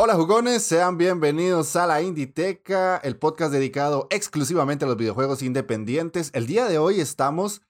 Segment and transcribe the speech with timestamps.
[0.00, 6.30] Hola jugones, sean bienvenidos a la Inditeca, el podcast dedicado exclusivamente a los videojuegos independientes.
[6.34, 7.62] El día de hoy estamos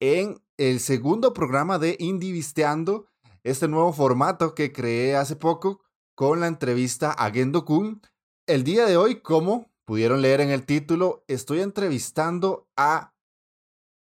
[0.00, 3.06] en el segundo programa de Indie Visteando,
[3.44, 5.80] este nuevo formato que creé hace poco
[6.16, 8.02] con la entrevista a Gendo Kun.
[8.48, 13.14] El día de hoy, como pudieron leer en el título, estoy entrevistando a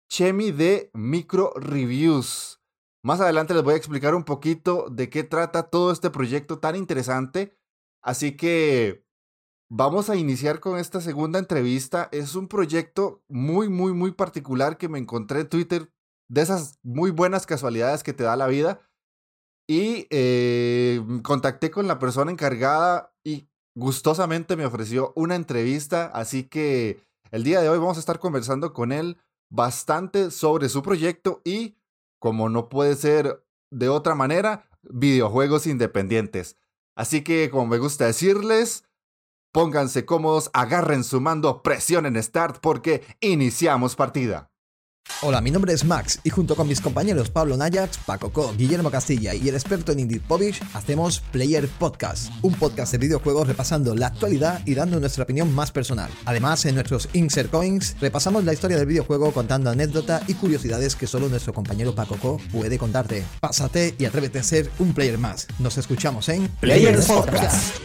[0.07, 2.61] Chemi de Micro Reviews.
[3.05, 6.75] Más adelante les voy a explicar un poquito de qué trata todo este proyecto tan
[6.75, 7.55] interesante.
[8.01, 9.05] Así que
[9.69, 12.09] vamos a iniciar con esta segunda entrevista.
[12.11, 15.93] Es un proyecto muy, muy, muy particular que me encontré en Twitter,
[16.31, 18.81] de esas muy buenas casualidades que te da la vida.
[19.69, 26.07] Y eh, contacté con la persona encargada y gustosamente me ofreció una entrevista.
[26.07, 29.17] Así que el día de hoy vamos a estar conversando con él
[29.51, 31.75] bastante sobre su proyecto y
[32.25, 36.57] como no puede ser de otra manera, videojuegos independientes.
[36.95, 38.83] Así que, como me gusta decirles,
[39.51, 44.49] pónganse cómodos, agarren su mando, presionen Start porque iniciamos partida.
[45.21, 48.91] Hola, mi nombre es Max y junto con mis compañeros Pablo Nayax, Paco Co, Guillermo
[48.91, 53.95] Castilla y el experto en Indie Povich hacemos Player Podcast, un podcast de videojuegos repasando
[53.95, 56.11] la actualidad y dando nuestra opinión más personal.
[56.25, 61.07] Además, en nuestros Insert Coins repasamos la historia del videojuego contando anécdotas y curiosidades que
[61.07, 63.23] solo nuestro compañero Paco Co puede contarte.
[63.39, 65.47] Pásate y atrévete a ser un player más.
[65.59, 67.77] Nos escuchamos en Player Podcast.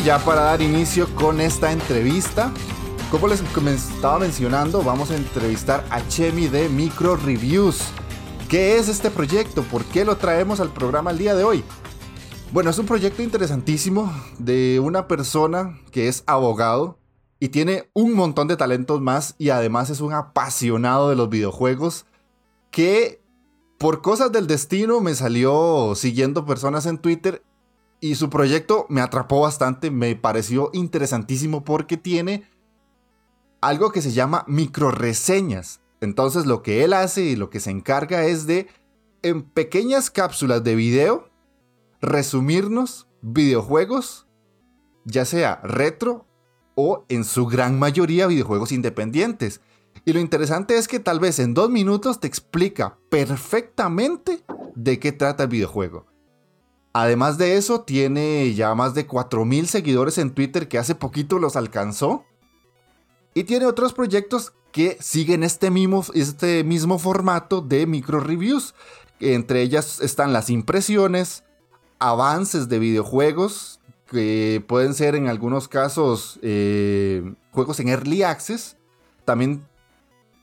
[0.00, 2.50] Ya para dar inicio con esta entrevista,
[3.10, 7.82] como les estaba mencionando, vamos a entrevistar a Chemi de Micro Reviews.
[8.48, 9.62] ¿Qué es este proyecto?
[9.64, 11.62] ¿Por qué lo traemos al programa el día de hoy?
[12.52, 16.98] Bueno, es un proyecto interesantísimo de una persona que es abogado
[17.38, 22.06] y tiene un montón de talentos más y además es un apasionado de los videojuegos
[22.70, 23.20] que
[23.78, 27.42] por cosas del destino me salió siguiendo personas en Twitter
[28.02, 32.50] y su proyecto me atrapó bastante, me pareció interesantísimo porque tiene
[33.60, 35.80] algo que se llama microreseñas.
[36.00, 38.66] Entonces lo que él hace y lo que se encarga es de,
[39.22, 41.30] en pequeñas cápsulas de video,
[42.00, 44.26] resumirnos videojuegos,
[45.04, 46.26] ya sea retro
[46.74, 49.60] o en su gran mayoría videojuegos independientes.
[50.04, 54.42] Y lo interesante es que tal vez en dos minutos te explica perfectamente
[54.74, 56.11] de qué trata el videojuego.
[56.92, 61.56] Además de eso, tiene ya más de 4.000 seguidores en Twitter que hace poquito los
[61.56, 62.24] alcanzó.
[63.34, 68.74] Y tiene otros proyectos que siguen este mismo, este mismo formato de micro reviews.
[69.20, 71.44] Entre ellas están las impresiones,
[71.98, 78.76] avances de videojuegos, que pueden ser en algunos casos eh, juegos en early access.
[79.24, 79.64] También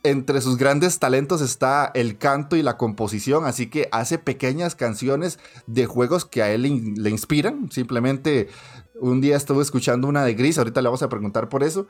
[0.03, 5.39] entre sus grandes talentos está el canto y la composición, así que hace pequeñas canciones
[5.67, 7.69] de juegos que a él le, inspiran.
[7.71, 8.49] Simplemente
[8.95, 11.87] un día estuve escuchando una de Gris, ahorita le vamos a preguntar por eso,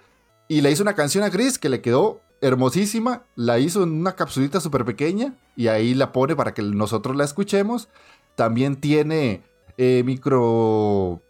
[0.48, 4.16] y le hizo una canción a Gris que le quedó hermosísima, la hizo en una
[4.16, 7.90] capsulita súper pequeña y ahí la pone para que nosotros la escuchemos.
[8.36, 9.44] También tiene
[9.78, 11.22] eh, micro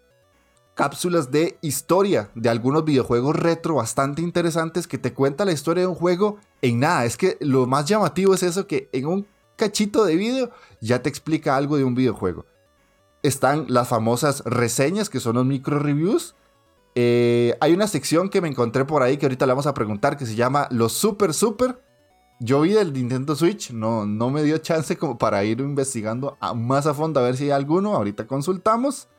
[0.75, 5.87] cápsulas de historia de algunos videojuegos retro bastante interesantes que te cuenta la historia de
[5.87, 7.06] un juego en nada.
[7.06, 10.51] Es que lo más llamativo es eso que en un cachito de video
[10.81, 12.45] ya te explica algo de un videojuego.
[13.23, 16.35] Están las famosas reseñas que son los micro reviews.
[16.95, 20.17] Eh, hay una sección que me encontré por ahí que ahorita le vamos a preguntar
[20.17, 21.79] que se llama los super super
[22.41, 26.88] yo vi el Nintendo Switch, no, no me dio chance como para ir investigando más
[26.88, 27.95] a fondo a ver si hay alguno.
[27.95, 29.09] Ahorita consultamos.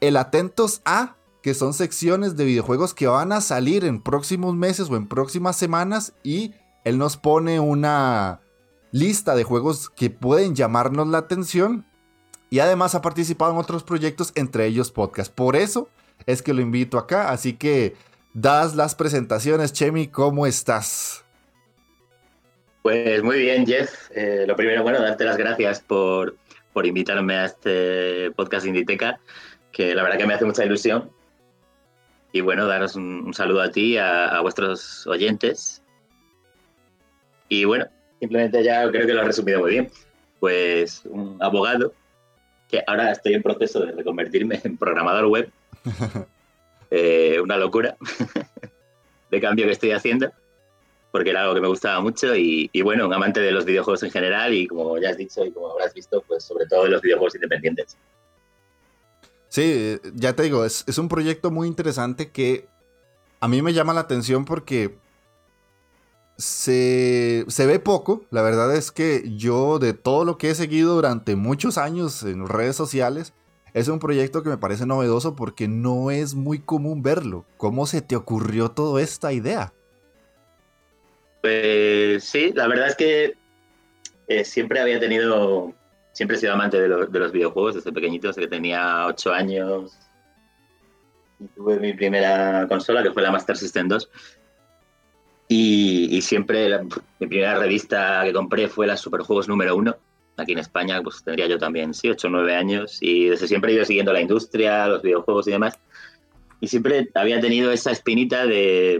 [0.00, 4.90] El Atentos A, que son secciones de videojuegos que van a salir en próximos meses
[4.90, 6.12] o en próximas semanas.
[6.24, 6.54] Y
[6.86, 8.42] él nos pone una
[8.92, 11.84] lista de juegos que pueden llamarnos la atención.
[12.48, 15.34] Y además ha participado en otros proyectos, entre ellos podcast.
[15.34, 15.88] Por eso
[16.26, 17.30] es que lo invito acá.
[17.30, 17.96] Así que
[18.34, 21.24] das las presentaciones, Chemi, ¿cómo estás?
[22.82, 23.90] Pues muy bien, Jeff.
[24.14, 26.36] Eh, lo primero, bueno, darte las gracias por,
[26.72, 29.18] por invitarme a este podcast Inditeca,
[29.72, 31.10] que la verdad que me hace mucha ilusión.
[32.30, 35.82] Y bueno, daros un, saludo a ti, a, a, vuestros oyentes.
[37.48, 37.86] Y bueno,
[38.20, 39.90] simplemente ya creo que lo has resumido muy bien.
[40.40, 41.92] Pues un abogado,
[42.68, 45.50] que ahora estoy en proceso de reconvertirme en programador web.
[46.88, 47.96] Eh, una locura
[49.32, 50.30] de cambio que estoy haciendo
[51.16, 54.10] porque era algo que me gustaba mucho y, bueno, un amante de los videojuegos en
[54.10, 57.00] general y como ya has dicho y como habrás visto, pues sobre todo de los
[57.00, 57.96] videojuegos independientes.
[59.48, 62.68] Sí, ya te digo, es, un proyecto muy interesante que
[63.40, 64.98] a mí me llama la atención porque
[66.36, 68.24] se, se, ve poco.
[68.30, 72.46] La verdad es que yo de todo lo que he seguido durante muchos años en
[72.46, 73.32] redes sociales,
[73.76, 77.44] es un proyecto que me parece novedoso porque no es muy común verlo.
[77.58, 79.74] ¿Cómo se te ocurrió toda esta idea?
[81.42, 83.34] Pues sí, la verdad es que
[84.28, 85.74] eh, siempre había tenido,
[86.12, 89.98] siempre he sido amante de, los videojuegos desde pequeñito, desde que tenía 8 años.
[91.38, 94.10] Y tuve mi primera consola, que fue la Master System 2.
[95.48, 96.80] Y, siempre
[97.20, 99.96] mi primera revista que compré fue la Superjuegos número 1.
[100.38, 102.98] Aquí en España, pues tendría yo también, sí, 8 o 9 años.
[103.00, 105.78] Y desde siempre he ido siguiendo la industria, los videojuegos y demás.
[106.60, 108.98] Y siempre había tenido esa espinita de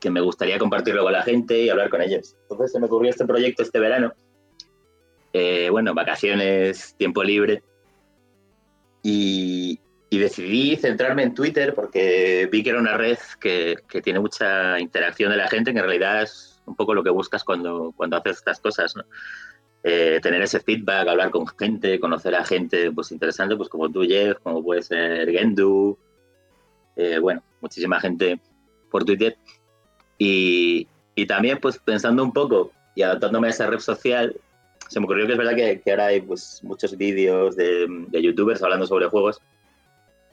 [0.00, 2.36] que me gustaría compartirlo con la gente y hablar con ellos.
[2.42, 4.12] Entonces se me ocurrió este proyecto este verano.
[5.32, 7.62] Eh, bueno, vacaciones, tiempo libre.
[9.02, 9.80] Y,
[10.18, 15.38] decidí centrarme en Twitter porque vi que era una red que, tiene mucha interacción de
[15.38, 18.60] la gente, que en realidad es un poco lo que buscas cuando, cuando haces estas
[18.60, 18.94] cosas.
[19.86, 24.02] Eh, tener ese feedback, hablar con gente, conocer a gente pues interesante, pues como tú,
[24.02, 25.98] Jeff, como puede ser Gendu,
[26.96, 28.40] eh, bueno, muchísima gente
[28.90, 29.36] por Twitter
[30.18, 30.86] y,
[31.26, 34.36] también, pues pensando un poco y adaptándome a esa red social,
[34.88, 38.86] se me ocurrió que es verdad que, ahora hay pues, muchos vídeos de, youtubers hablando
[38.86, 39.40] sobre juegos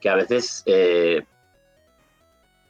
[0.02, 1.22] que a veces, eh,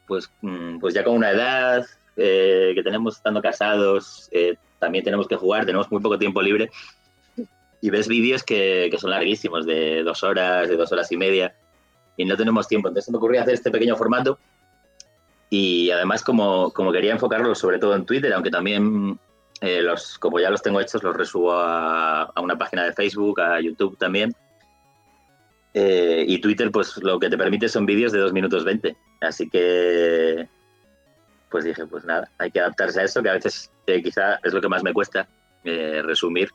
[0.06, 1.84] pues, mm, pues ya con una edad
[2.16, 6.70] eh, que tenemos estando casados, eh, también tenemos que jugar, tenemos muy poco tiempo libre
[7.80, 11.56] y ves vídeos que, que, son larguísimos, de dos horas, de dos horas y media,
[12.16, 12.88] y no tenemos tiempo.
[12.88, 14.38] Entonces me ocurrió hacer este pequeño formato
[15.48, 19.18] y además, como, como quería enfocarlo sobre todo en Twitter, aunque también
[19.60, 23.60] los, como ya los tengo hechos, los resubo a, a una página de Facebook, a
[23.60, 24.34] YouTube también.
[25.74, 28.96] Eh, y Twitter, pues lo que te permite son vídeos de 2 minutos 20.
[29.20, 30.48] Así que,
[31.50, 34.52] pues dije, pues nada, hay que adaptarse a eso, que a veces eh, quizá es
[34.52, 35.28] lo que más me cuesta
[35.64, 36.50] resumir.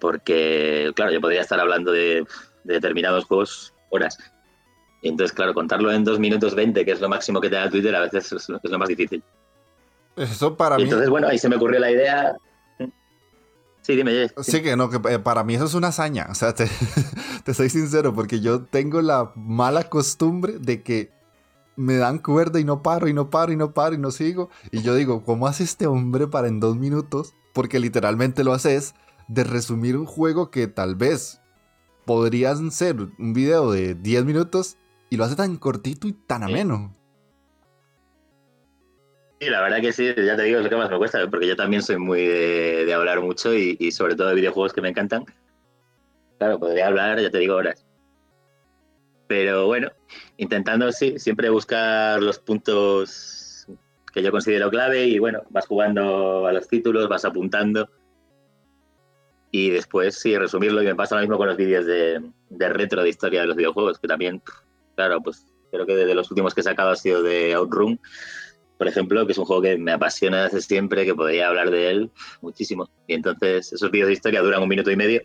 [0.00, 2.24] Porque, claro, yo podría estar hablando de,
[2.64, 4.18] de determinados juegos horas
[5.02, 7.94] entonces, claro, contarlo en 2 minutos 20, que es lo máximo que te da Twitter,
[7.94, 9.22] a veces es, lo más difícil.
[10.16, 10.84] Eso para mí.
[10.84, 12.36] Entonces, bueno, ahí se me ocurrió la idea.
[13.82, 14.28] Sí, dime.
[14.42, 16.28] Sí, que no, que eh, para mí eso es una hazaña.
[16.30, 16.68] O sea, te,
[17.44, 21.10] te soy sincero, porque yo tengo la mala costumbre de que
[21.76, 24.50] me dan cuerda y no paro, y no paro, y no paro, y no sigo.
[24.70, 27.34] Y yo digo, ¿cómo hace este hombre para en dos minutos?
[27.52, 28.94] Porque literalmente lo haces
[29.28, 31.40] de resumir un juego que tal vez
[32.04, 34.76] podrían ser un video de 10 minutos
[35.10, 36.94] y lo hace tan cortito y tan ameno.
[39.42, 41.48] Sí, la verdad que sí, ya te digo, es lo que más me cuesta, porque
[41.48, 45.24] yo también soy muy de, hablar mucho y, sobre todo de videojuegos que me encantan.
[46.38, 47.84] Claro, podría hablar, ya te digo, horas.
[49.26, 49.90] Pero bueno,
[50.36, 53.66] intentando, sí, siempre buscar los puntos
[54.12, 57.90] que yo considero clave y bueno, vas jugando a los títulos, vas apuntando
[59.50, 63.02] y después sí, resumirlo y me pasa lo mismo con los vídeos de, de retro
[63.02, 64.40] de historia de los videojuegos, que también
[64.94, 67.98] claro, pues creo que de los últimos que he sacado ha sido de Outrun,
[68.78, 71.90] por ejemplo, que es un juego que me apasiona desde siempre, que podría hablar de
[71.90, 72.10] él
[72.40, 72.88] muchísimo.
[73.06, 75.22] Y entonces esos vídeos de historia duran un minuto y medio.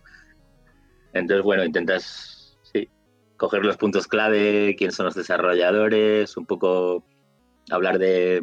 [1.13, 2.89] Entonces, bueno, intentas, sí,
[3.37, 7.03] coger los puntos clave, quién son los desarrolladores, un poco
[7.71, 8.41] hablar de,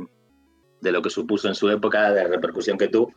[0.80, 3.12] de lo que supuso en su época, de la repercusión que tuvo,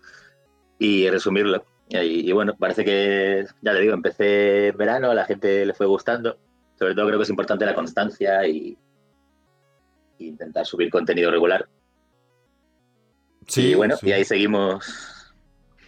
[0.77, 1.65] y resumirlo.
[1.89, 5.73] Y, y, bueno, parece que, ya le digo, empecé en verano, a la gente le
[5.73, 6.37] fue gustando
[6.77, 8.77] sobre todo creo que es importante la constancia y,
[10.19, 11.67] intentar subir contenido regular.
[13.47, 14.85] Sí, y bueno, y ahí seguimos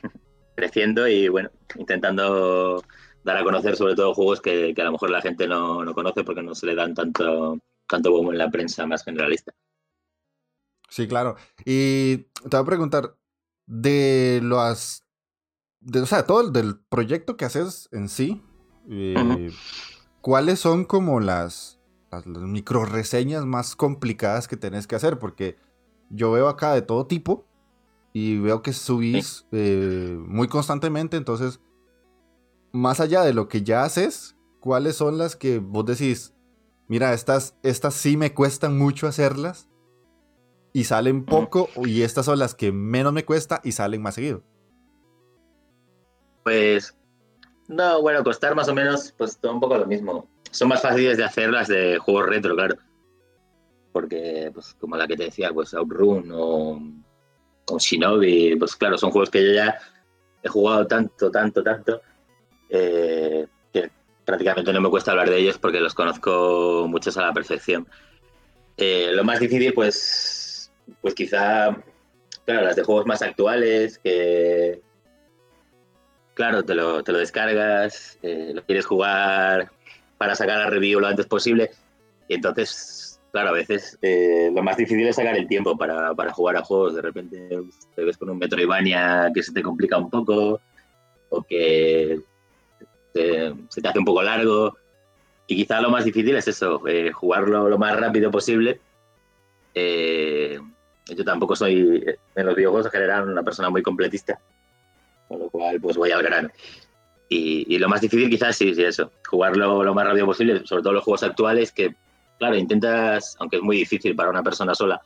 [0.56, 2.84] creciendo y bueno, intentando
[3.24, 6.42] dar a conocer sobre todo juegos que, a lo mejor la gente no, conoce porque
[6.42, 9.54] no se le dan tanto, tanto bombo en la prensa más generalista.
[10.90, 11.36] Sí, claro.
[11.66, 13.16] Y te voy a preguntar,
[13.68, 15.06] de las...
[15.82, 18.42] De, o sea, todo el del proyecto que haces en sí,
[18.90, 19.52] eh,
[20.20, 21.80] ¿cuáles son como las,
[22.12, 25.20] las, micro reseñas más complicadas que tenés que hacer?
[25.20, 25.58] Porque
[26.10, 27.46] yo veo acá de todo tipo
[28.14, 31.60] y veo que subís eh, muy constantemente, entonces,
[32.72, 36.34] más allá de lo que ya haces, ¿cuáles son las que vos decís,
[36.88, 39.70] mira, estas, estas sí me cuestan mucho hacerlas
[40.74, 44.44] y salen poco, y estas son las que menos me cuesta y salen más seguido?
[46.44, 46.96] Pues,
[47.68, 50.28] no, bueno, costar más o menos, pues todo un poco lo mismo.
[50.52, 52.76] Son más fáciles de hacer las de juegos retro, claro.
[53.92, 56.82] Porque, pues, como la que te decía, pues Outrun o
[57.70, 59.78] con Shinobi, pues claro, son juegos que yo ya
[60.42, 62.02] he jugado tanto, tanto, tanto,
[62.70, 63.92] eh, que
[64.26, 67.88] prácticamente no me cuesta hablar de ellos porque los conozco muchos a la perfección.
[68.78, 70.72] Eh, lo más difícil, pues,
[71.02, 71.78] pues quizá,
[72.46, 74.82] claro, las de juegos más actuales, que,
[76.34, 79.72] claro, te lo, te lo descargas, eh, lo quieres jugar
[80.18, 81.72] para sacar la review lo antes posible,
[82.28, 86.58] y entonces Claro, a veces eh, lo más difícil es sacar el tiempo para, jugar
[86.58, 86.96] a juegos.
[86.96, 87.50] De repente
[87.96, 90.60] te ves con un Metroidvania que se te complica un poco
[91.30, 92.20] o que
[93.14, 94.76] se te hace un poco largo.
[95.46, 98.80] Y quizá lo más difícil es eso, eh, jugarlo lo más rápido posible.
[99.74, 100.60] Eh,
[101.08, 102.06] yo tampoco soy,
[102.36, 104.40] en los videojuegos en general, una persona muy completista,
[105.28, 106.50] con lo cual pues voy al grano.
[107.32, 110.94] Y, lo más difícil quizás sí, sí, eso, jugarlo lo más rápido posible, sobre todo
[110.94, 111.96] los juegos actuales que
[112.40, 115.02] claro, intentas, aunque es muy difícil para una persona sola,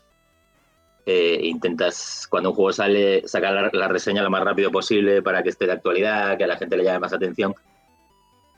[1.05, 5.49] eh, intentas cuando un juego sale sacar la, reseña lo más rápido posible para que
[5.49, 7.53] esté de actualidad, que a la gente le llame más atención.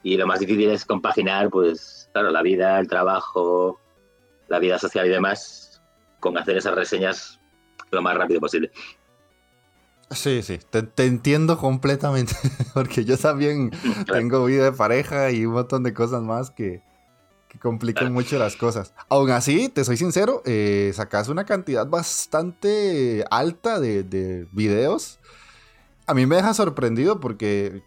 [0.04, 3.80] Y lo más difícil es compaginar, pues, claro, la vida, el trabajo,
[4.48, 5.82] la vida social y demás,
[6.20, 7.40] con hacer esas reseñas
[7.90, 8.72] lo más rápido posible.
[10.12, 12.34] Sí, sí, te, entiendo completamente,
[12.76, 13.72] porque yo también
[14.12, 16.84] tengo vida de pareja y un montón de cosas más que,
[17.60, 18.94] complican mucho las cosas.
[19.10, 25.20] Aún así, te soy sincero, eh, sacas una cantidad bastante alta de, videos.
[26.08, 27.84] A mí me deja sorprendido porque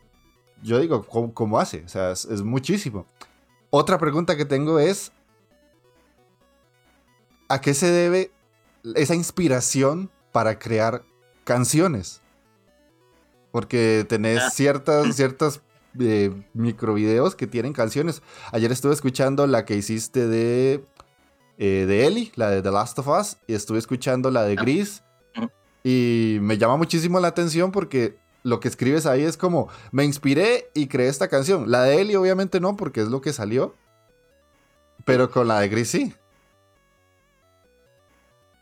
[0.62, 1.84] yo digo, ¿cómo, hace?
[1.84, 3.06] O sea, es, muchísimo.
[3.70, 5.12] Otra pregunta que tengo es,
[7.48, 8.32] ¿a qué se debe
[8.94, 11.04] esa inspiración para crear
[11.44, 12.20] canciones?
[13.52, 14.50] Porque tenés ah.
[14.50, 15.60] ciertas, ciertas
[15.98, 18.22] de microvideos que tienen canciones.
[18.52, 20.84] Ayer estuve escuchando la que hiciste de,
[21.58, 24.62] eh, de Ellie, la de The Last of Us, y estuve escuchando la de ah.
[24.62, 25.02] Gris.
[25.84, 30.70] Y me llama muchísimo la atención porque lo que escribes ahí es como, me inspiré
[30.74, 31.70] y creé esta canción.
[31.70, 33.74] La de Ellie obviamente no, porque es lo que salió.
[35.04, 36.14] Pero con la de Gris sí.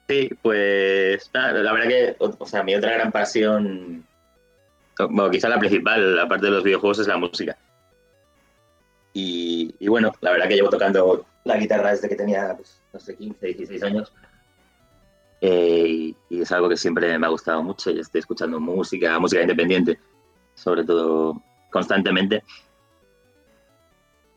[0.09, 4.07] Sí, pues la verdad que, o sea, mi otra gran pasión
[4.99, 7.57] bueno, quizá la principal, aparte de los videojuegos, es la música.
[9.13, 13.17] Y, bueno, la verdad que llevo tocando la guitarra desde que tenía, pues, no sé,
[13.17, 14.13] 15, 16 años.
[15.41, 17.91] Eh, y, es algo que siempre me ha gustado mucho.
[17.91, 19.99] Yo estoy escuchando música, música independiente,
[20.55, 22.43] sobre todo constantemente.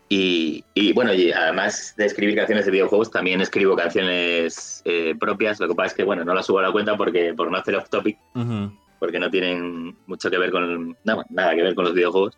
[0.07, 0.63] Y,
[0.93, 5.59] bueno, y además de escribir canciones de videojuegos, también escribo canciones eh, propias.
[5.59, 7.57] Lo que pasa es que, bueno, no las subo a la cuenta porque por no
[7.57, 8.17] hacer off topic
[8.99, 12.37] porque no tienen mucho que ver con, nada, nada que ver con los videojuegos.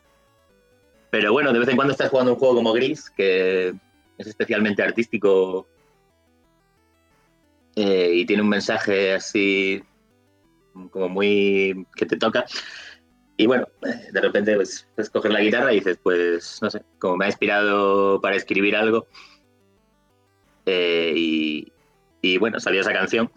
[1.09, 3.73] Pero bueno, de vez en cuando estás jugando un juego como Gris, que
[4.17, 5.67] es especialmente artístico
[7.75, 9.83] eh, y tiene un mensaje así
[10.91, 12.45] como muy que te toca.
[13.35, 17.17] Y bueno, de repente pues, pues coger la guitarra y dices, pues no sé, como
[17.17, 19.07] me ha inspirado para escribir algo.
[20.65, 21.71] Eh, y,
[22.21, 23.31] y bueno, salió esa canción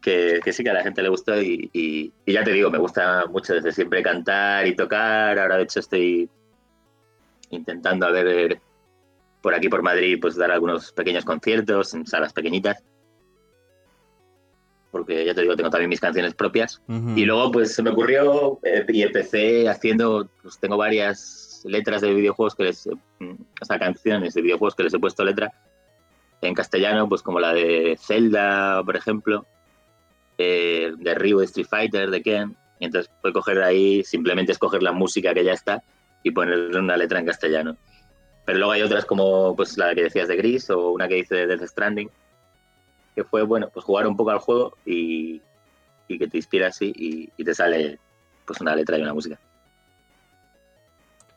[0.00, 3.54] que, sí que a la gente le gustó y, ya te digo, me gusta mucho
[3.54, 5.38] desde siempre cantar y tocar.
[5.38, 6.28] Ahora de hecho estoy
[7.50, 8.60] intentando a ver
[9.42, 12.82] por aquí por Madrid pues dar algunos pequeños conciertos en salas pequeñitas.
[14.90, 16.82] Porque ya te digo, tengo también mis canciones propias.
[17.14, 22.12] Y luego pues se me ocurrió eh, y empecé haciendo, pues tengo varias letras de
[22.12, 25.52] videojuegos que les, o sea, canciones de videojuegos que les he puesto letra
[26.42, 29.46] en castellano, pues como la de Zelda, por ejemplo,
[30.40, 32.56] de Ryu de Street Fighter, de Ken.
[32.78, 35.82] Y entonces puedes coger ahí, simplemente escoger la música que ya está
[36.22, 37.76] y ponerle una letra en castellano.
[38.44, 41.34] Pero luego hay otras como pues la que decías de Gris o una que dice
[41.34, 42.10] de Death Stranding,
[43.14, 45.42] que fue, bueno, pues jugar un poco al juego y,
[46.08, 47.98] y que te inspira así y, te sale
[48.46, 49.38] pues una letra y una música.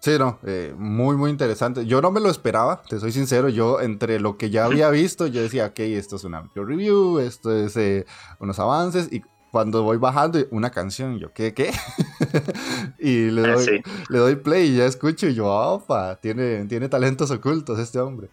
[0.03, 1.85] Sí, no, eh, muy, muy interesante.
[1.85, 3.47] Yo no me lo esperaba, te soy sincero.
[3.47, 7.55] Yo, entre lo que ya había visto, yo decía, ok, esto es una review, esto
[7.55, 8.05] es eh,
[8.39, 9.07] unos avances.
[9.13, 11.71] Y cuando voy bajando una canción, yo, ¿qué, qué?
[12.99, 16.89] y le ah, doy, le doy play y ya escucho y yo, opa, tiene, tiene
[16.89, 18.29] talentos ocultos este hombre.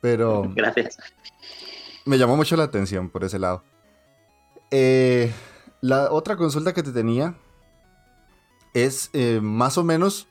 [0.00, 0.50] Pero...
[0.56, 0.98] Gracias.
[2.06, 3.62] Me llamó mucho la atención por ese lado.
[4.72, 5.32] Eh,
[5.80, 7.36] la otra consulta que te tenía
[8.72, 10.26] es eh, más o menos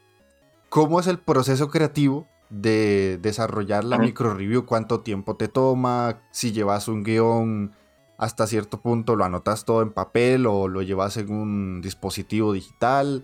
[0.74, 6.51] cómo es el proceso creativo de desarrollar la micro review, cuánto tiempo te toma, si
[6.51, 7.75] llevas un guion
[8.18, 13.24] hasta cierto punto lo anotas todo en papel o lo llevas en un dispositivo digital,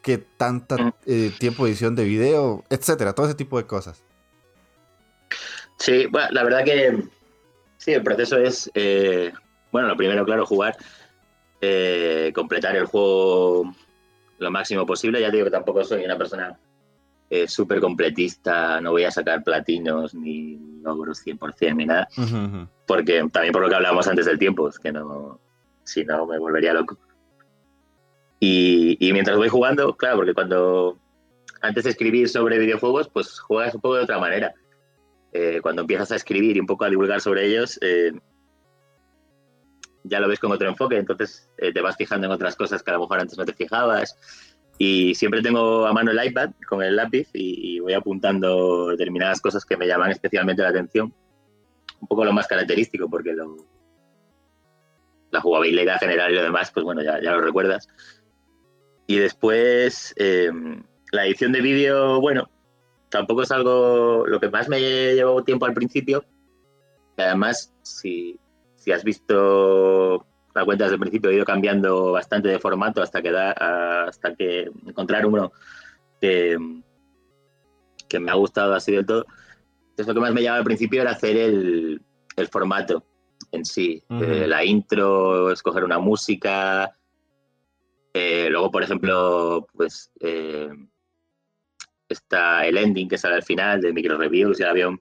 [0.00, 4.04] qué tanta eh, tiempo de edición de video, etcétera, todo ese tipo de cosas.
[5.80, 7.02] Sí, bueno, la verdad que
[7.78, 9.32] sí, el proceso es, eh,
[9.72, 10.76] bueno, lo primero, claro, jugar,
[11.60, 13.74] eh, completar el juego
[14.38, 15.20] lo máximo posible.
[15.20, 16.56] Ya digo que tampoco soy una persona
[17.28, 22.06] eh, súper completista, no voy a sacar platinos ni logros 100% ni nada,
[22.86, 25.40] porque también por lo que hablábamos antes del tiempo, es que no,
[25.82, 26.96] si no me volvería loco.
[28.38, 30.98] Y, mientras voy jugando, claro, porque cuando
[31.62, 34.54] antes de escribir sobre videojuegos, pues juegas un poco de otra manera.
[35.32, 38.12] Eh, cuando empiezas a escribir y un poco a divulgar sobre ellos, eh,
[40.04, 42.94] ya lo ves con otro enfoque, entonces te vas fijando en otras cosas que a
[42.94, 44.16] lo mejor antes no te fijabas.
[44.78, 49.64] Y siempre tengo a mano el iPad con el lápiz y, voy apuntando determinadas cosas
[49.64, 51.14] que me llaman especialmente la atención.
[52.00, 53.34] Un poco lo más característico, porque
[55.30, 57.88] la jugabilidad general y lo demás, pues bueno, ya, ya lo recuerdas.
[59.06, 60.50] Y después, eh,
[61.12, 62.50] la edición de vídeo, bueno,
[63.08, 64.26] tampoco es algo.
[64.26, 66.24] Lo que más me llevó tiempo al principio.
[67.16, 68.38] Además, si,
[68.74, 73.20] si has visto la cuenta desde el principio he ido cambiando bastante de formato hasta
[73.20, 73.52] que da,
[74.06, 75.52] hasta que encontrar uno
[76.18, 76.56] que,
[78.08, 79.26] que me ha gustado así del todo.
[79.90, 82.00] Entonces lo que más me llamaba al principio era hacer el,
[82.36, 83.04] el formato
[83.52, 86.96] en sí, eh, la intro, escoger una música.
[88.14, 90.70] Eh, luego, por ejemplo, pues eh,
[92.08, 94.98] está el ending que sale al final de micro reviews y había un,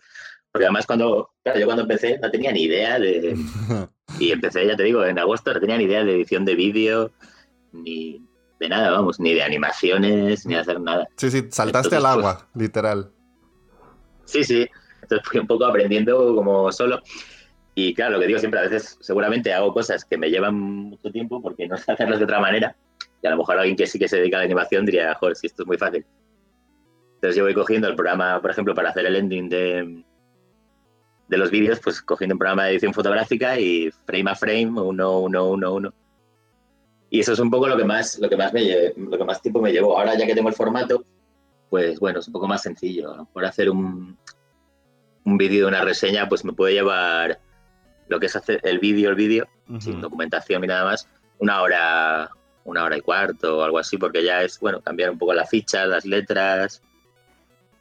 [0.52, 3.36] porque además cuando, claro, yo cuando empecé no tenía ni idea de...
[4.20, 7.12] Y empecé, ya te digo, en agosto no tenía ni idea de edición de vídeo,
[7.72, 8.22] ni
[8.60, 11.08] de nada, vamos, ni de animaciones, ni de hacer nada.
[11.18, 13.12] Sí, sí, saltaste al agua, pues, literal.
[14.26, 14.68] Sí, sí.
[15.02, 17.02] Entonces fui un poco aprendiendo como solo.
[17.76, 21.12] Y claro, lo que digo siempre, a veces seguramente hago cosas que me llevan mucho
[21.12, 22.76] tiempo porque no sé hacerlas de otra manera.
[23.22, 25.36] Y a lo mejor alguien que sí que se dedica a la animación diría, joder,
[25.36, 26.06] si esto es muy fácil.
[27.16, 30.04] Entonces yo voy cogiendo el programa, por ejemplo, para hacer el ending de,
[31.28, 35.20] de los vídeos, pues cogiendo un programa de edición fotográfica y frame a frame, uno,
[35.20, 35.94] uno, uno, uno.
[37.10, 39.42] Y eso es un poco lo que más, lo que más, me, lo que más
[39.42, 39.98] tiempo me llevó.
[39.98, 41.04] Ahora ya que tengo el formato,
[41.70, 43.28] pues bueno, es un poco más sencillo.
[43.34, 44.18] Por hacer un,
[45.24, 47.40] un vídeo de una reseña, pues me puede llevar
[48.08, 49.48] lo que es hacer el vídeo, el vídeo,
[49.80, 51.10] sin documentación ni nada más,
[51.40, 52.30] una hora,
[52.64, 55.46] una hora y cuarto o algo así, porque ya es, bueno, cambiar un poco la
[55.46, 56.84] ficha, las letras,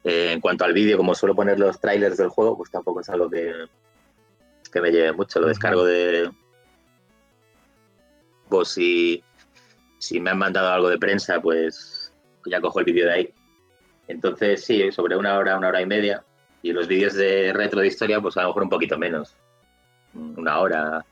[0.05, 3.09] eh, en cuanto al vídeo, como suelo poner los trailers del juego, pues tampoco es
[3.09, 3.51] algo que,
[4.71, 5.39] que me lleve mucho.
[5.39, 6.29] Lo descargo de.
[8.47, 9.23] Pues si,
[9.97, 12.13] si me han mandado algo de prensa, pues
[12.45, 13.33] ya cojo el vídeo de ahí.
[14.07, 16.23] Entonces, sí, sobre una hora, una hora y media.
[16.61, 19.35] Y los vídeos de retro de historia, pues a lo mejor un poquito menos.
[20.13, 21.03] Una hora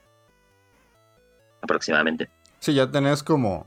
[1.63, 2.29] aproximadamente.
[2.60, 3.65] Sí, ya tenés como,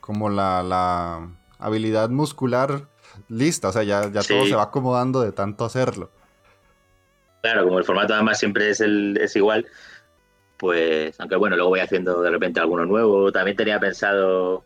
[0.00, 2.89] como la, la habilidad muscular
[3.28, 6.10] lista, o sea, ya, ya todo se va acomodando de tanto hacerlo.
[7.42, 9.66] Claro, como el formato además siempre es, el, es igual,
[10.58, 13.32] pues, aunque bueno, luego voy haciendo de repente alguno nuevo.
[13.32, 14.64] También tenía pensado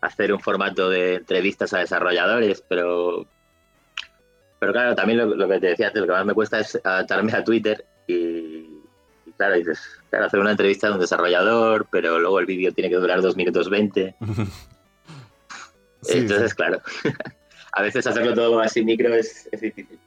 [0.00, 3.26] hacer un formato de entrevistas a desarrolladores, pero
[4.64, 7.32] pero claro, también lo, que te decía antes, lo que más me cuesta es adaptarme
[7.32, 8.66] a Twitter y,
[9.36, 9.78] claro, dices,
[10.08, 13.36] claro, hacer una entrevista a un desarrollador, pero luego el vídeo tiene que durar dos
[13.36, 14.14] minutos 20.
[16.08, 16.80] Entonces, claro,
[17.72, 19.98] a veces hacerlo todo así micro es, difícil.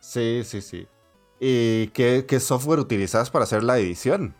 [0.00, 0.86] Sí, sí, sí.
[1.40, 4.34] ¿Y qué, software utilizas para hacer la edición?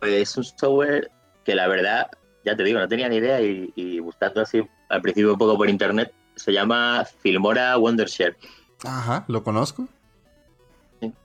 [0.00, 1.10] Pues es un software
[1.44, 2.10] que la verdad,
[2.44, 5.68] ya te digo, no tenía ni idea y, buscando así al principio un poco por
[5.68, 8.36] internet, se llama Filmora Wondershare.
[8.84, 9.88] Ajá, ¿lo conozco?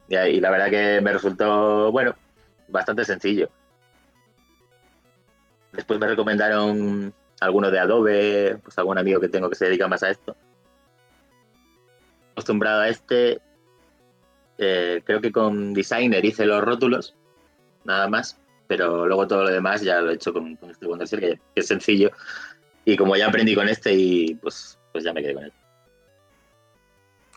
[0.08, 2.16] y la verdad que me resultó, bueno,
[2.68, 3.50] bastante sencillo.
[5.76, 10.04] Después me recomendaron algunos de Adobe, pues algún amigo que tengo que se dedica más
[10.04, 10.36] a esto.
[12.32, 13.40] Acostumbrado a este,
[14.58, 17.16] eh, creo que con Designer hice los rótulos,
[17.84, 18.40] nada más.
[18.68, 21.68] pero luego todo lo demás ya lo he hecho con, este Wondershare, que, que es
[21.68, 22.12] sencillo.
[22.84, 25.54] Y como ya aprendí con este, y pues, pues ya me quedé con él.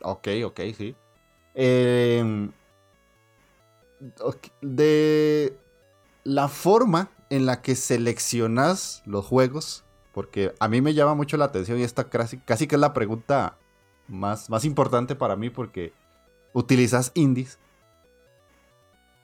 [0.02, 0.94] Ok, ok, sí.
[1.54, 2.50] Em,
[4.60, 5.56] de
[6.24, 11.46] la forma en la que seleccionas los juegos, porque a mí me llama mucho la
[11.46, 13.56] atención y esta casi, que es la pregunta
[14.08, 15.92] más, más importante para mí porque
[16.52, 17.58] utilizas indies.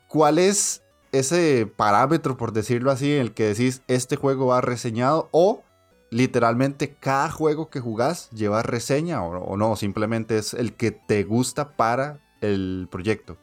[0.08, 5.28] ¿Cuál es ese parámetro, por decirlo así, en el que decís este juego va reseñado
[5.32, 5.62] o
[6.10, 11.76] literalmente cada juego que jugás lleva reseña o, no, simplemente es el que te gusta
[11.76, 13.36] para el proyecto.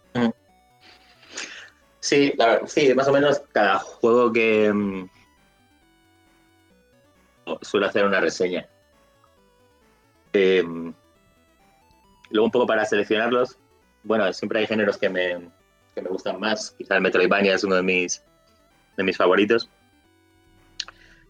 [2.01, 2.33] Sí,
[2.65, 5.07] sí, más o menos cada juego que mm,
[7.61, 8.67] suelo hacer una reseña.
[10.33, 10.93] Em,
[12.31, 13.57] luego un poco para seleccionarlos,
[14.03, 15.51] bueno, siempre hay géneros que me,
[15.93, 16.71] que me gustan más.
[16.71, 18.23] Quizá el Metroidvania es uno de mis,
[18.97, 19.69] de mis favoritos.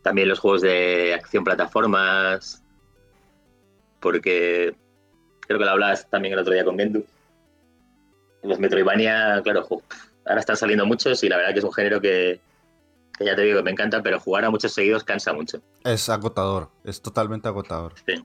[0.04, 2.64] También los juegos de acción plataformas,
[4.00, 4.74] porque
[5.42, 7.06] creo que lo hablabas también el otro día con Gendu.
[8.42, 9.68] Los Metroidvania, claro,
[10.26, 12.40] ahora están saliendo muchos y la verdad que es un género que,
[13.20, 15.62] ya te digo que me encanta, pero jugar a muchos seguidos cansa mucho.
[15.84, 17.94] Es agotador, es totalmente agotador.
[18.06, 18.24] Sí.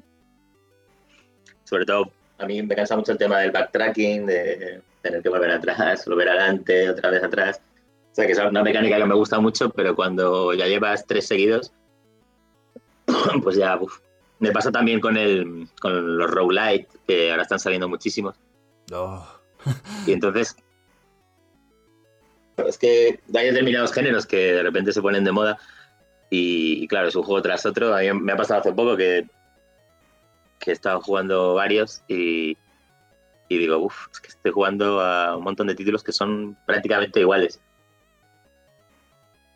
[1.65, 5.51] Sobre todo, a mí me cansa mucho el tema del backtracking, de tener que volver
[5.51, 7.61] atrás, volver adelante, otra vez atrás.
[8.13, 11.27] O sea, que es una mecánica que me gusta mucho, pero cuando ya llevas tres
[11.27, 11.73] seguidos,
[13.43, 13.79] pues ya,
[14.39, 18.37] Me pasa también con, el, con los roguelite, que ahora están saliendo muchísimos.
[18.93, 19.27] Oh.
[20.07, 20.57] y entonces,
[22.57, 25.59] es que hay determinados géneros que de repente se ponen de moda
[26.31, 27.95] y, claro, es un juego tras otro.
[27.95, 29.27] A mí me ha pasado hace poco que,
[30.59, 32.57] que he estado jugando varios y,
[33.49, 37.21] y digo, uff, es que estoy jugando a un montón de títulos que son prácticamente
[37.21, 37.61] iguales.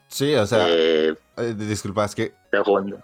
[0.08, 2.32] Sí, o sea, eh, eh, disculpa, es que...
[2.44, 3.02] Estoy jugando.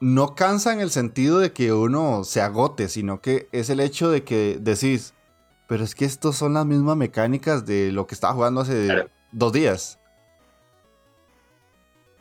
[0.00, 4.10] No cansa en el sentido de que uno se agote, sino que es el hecho
[4.10, 5.14] de que decís,
[5.66, 9.52] pero es que estos son las mismas mecánicas de lo que estaba jugando hace dos
[9.52, 9.98] días.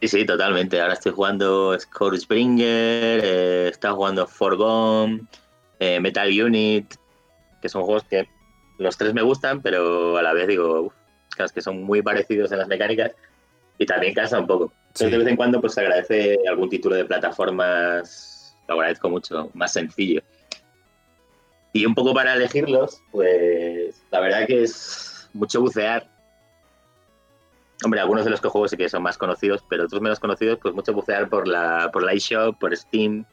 [0.02, 0.82] Sí, sí, totalmente.
[0.82, 5.22] Ahora estoy jugando Scourgebringer, eh, estaba jugando Forgone,
[5.80, 6.96] eh, Metal Unit,
[7.62, 8.28] que son juegos que
[8.78, 10.94] los tres me gustan, pero a la vez digo,
[11.38, 13.12] es que son muy parecidos en las mecánicas
[13.78, 14.74] y también cansa un poco.
[15.00, 19.74] de vez en cuando pues se agradece algún título de plataformas, lo agradezco mucho, más
[19.74, 20.22] sencillo.
[21.76, 26.10] Y un poco para elegirlos, pues la verdad que es mucho bucear.
[27.84, 30.58] Hombre, algunos de los que juego sí que son más conocidos, pero otros menos conocidos,
[30.62, 33.26] pues mucho bucear por la, por la eShop, por Steam,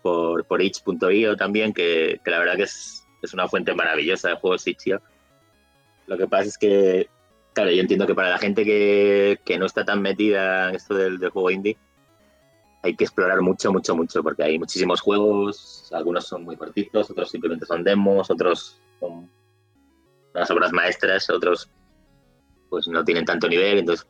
[0.00, 4.66] por, por itch.io también, que, la verdad que es, es, una fuente maravillosa de juegos
[4.66, 5.02] itch.io.
[6.06, 7.10] Lo que pasa es que
[7.56, 11.18] Claro, yo entiendo que para la gente que, no está tan metida en esto del,
[11.30, 11.78] juego indie,
[12.82, 17.30] hay que explorar mucho, mucho, mucho, porque hay muchísimos juegos, algunos son muy cortitos, otros
[17.30, 19.30] simplemente son demos, otros son
[20.34, 21.70] unas obras maestras, otros
[22.68, 24.06] pues no tienen tanto nivel, entonces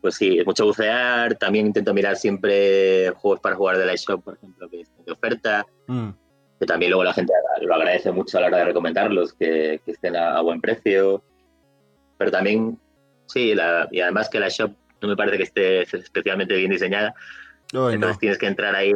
[0.00, 4.22] pues sí, es mucho bucear, también intento mirar siempre juegos para jugar de la shop,
[4.22, 6.10] por ejemplo, que estén de oferta, mm.
[6.60, 10.14] que también luego la gente lo agradece mucho a la hora de recomendarlos, que, estén
[10.14, 11.24] a, buen precio.
[12.18, 12.78] Pero también,
[13.26, 13.54] sí,
[13.90, 14.70] y además que la shop
[15.02, 17.12] no me parece que esté especialmente bien diseñada.
[17.72, 18.92] Entonces tienes que entrar ahí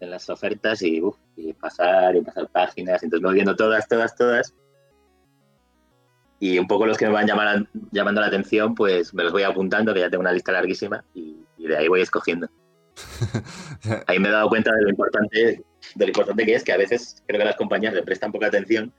[0.00, 1.02] en las ofertas y,
[1.60, 3.02] pasar y pasar páginas.
[3.02, 4.54] Entonces me voy viendo todas, todas, todas.
[6.40, 9.44] Y un poco los que me van llamando, llamando la atención, pues me los voy
[9.44, 12.48] apuntando, que ya tengo una lista larguísima, y, de ahí voy escogiendo.
[14.06, 16.76] ahí me he dado cuenta de lo importante, de lo importante que es que a
[16.76, 18.92] veces creo que las compañías le prestan poca atención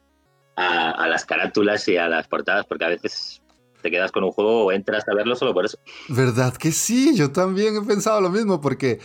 [0.55, 3.41] a, las carátulas y a las portadas, porque a veces
[3.86, 5.78] te quedas con un juego o entras a verlo solo por eso.
[6.10, 7.15] ¿Verdad que sí?
[7.15, 9.00] Yo también he pensado lo mismo, porque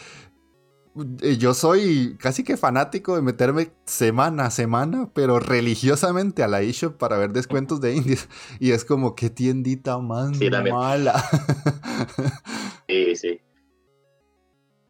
[1.21, 6.62] eh, yo soy casi que fanático de meterme semana a semana, pero religiosamente a la
[6.62, 8.27] eShop para ver descuentos de indies.
[8.59, 10.31] Y es como, qué tiendita más
[10.71, 11.23] mala.
[12.88, 13.40] sí, sí.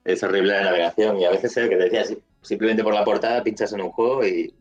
[0.04, 2.04] Es horrible la navegación y a veces es que te decía,
[2.42, 4.54] simplemente por la portada pinchas en un juego y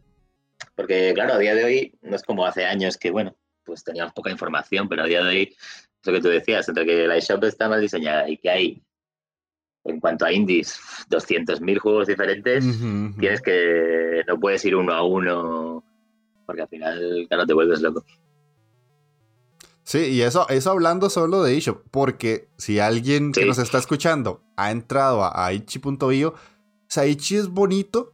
[0.76, 3.36] porque, claro, a día de hoy no es como hace años que, bueno,
[3.69, 5.55] pues teníamos poca información, pero a día de hoy,
[6.03, 8.84] lo que tú decías, entre que la eShop está mal diseñada y que hay,
[9.86, 10.79] en cuanto a indies,
[11.10, 12.65] 200.000 juegos diferentes,
[13.19, 15.84] tienes que, no puedes ir uno a uno,
[16.45, 18.03] porque al final, claro, te vuelves loco.
[19.84, 24.43] Sí, y eso, eso hablando solo de eShop, porque si alguien que nos está escuchando
[24.55, 26.36] ha entrado a, a itchy.io,
[26.89, 28.13] o sea, Itchy es bonito,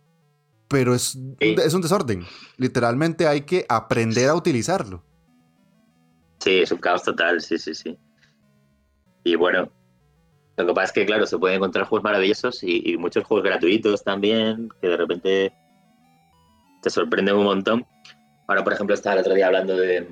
[0.67, 2.25] pero es, es un desorden.
[2.57, 5.01] Literalmente hay que aprender a utilizarlo.
[6.45, 7.97] Sí, es un caos total, sí, sí, sí.
[9.23, 9.71] Y bueno,
[10.57, 14.03] lo que pasa es que, claro, se pueden encontrar juegos maravillosos y, muchos juegos gratuitos
[14.03, 15.53] también, que de repente
[16.83, 17.87] te sorprenden un montón.
[18.47, 20.07] Ahora, por ejemplo, estaba el otro día hablando de,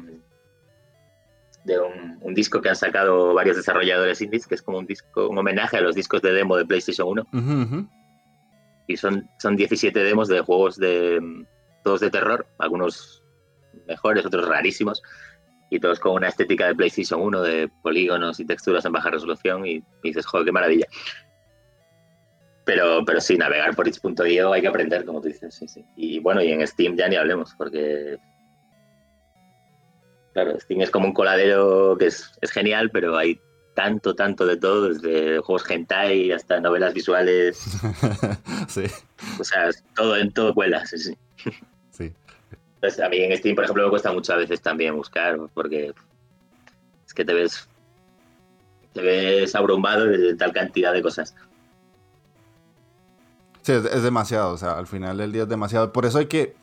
[1.65, 5.37] de un, disco que han sacado varios desarrolladores indies, que es como un disco, un
[5.37, 7.89] homenaje a los discos de demo de PlayStation 1.
[8.87, 11.45] Y son, son 17 demos de juegos de
[11.83, 13.23] todos de terror, algunos
[13.87, 15.03] mejores, otros rarísimos,
[15.73, 19.65] y todos con una estética de PlayStation 1 de polígonos y texturas en baja resolución,
[19.65, 20.87] y, dices, joder, qué maravilla.
[22.65, 25.85] Pero, pero sí, navegar por itch.io hay que aprender, como tú dices, sí, sí.
[25.97, 28.17] Y bueno, y en Steam ya ni hablemos, porque
[30.33, 33.39] Claro, Steam es como un coladero que es, genial, pero hay
[33.75, 37.57] tanto, tanto de todo, desde juegos hentai hasta novelas visuales.
[38.67, 38.85] sí.
[39.39, 41.17] O sea, todo en todo cuela, sí, sí.
[42.83, 45.93] A mí en Steam, por ejemplo, me cuesta muchas veces también buscar, porque
[47.05, 47.67] es que te ves
[48.93, 51.33] te ves abrumado de tal cantidad de cosas.
[53.63, 55.91] Sí, es, es demasiado, o sea, al final del día es demasiado.
[55.91, 56.55] Por eso hay que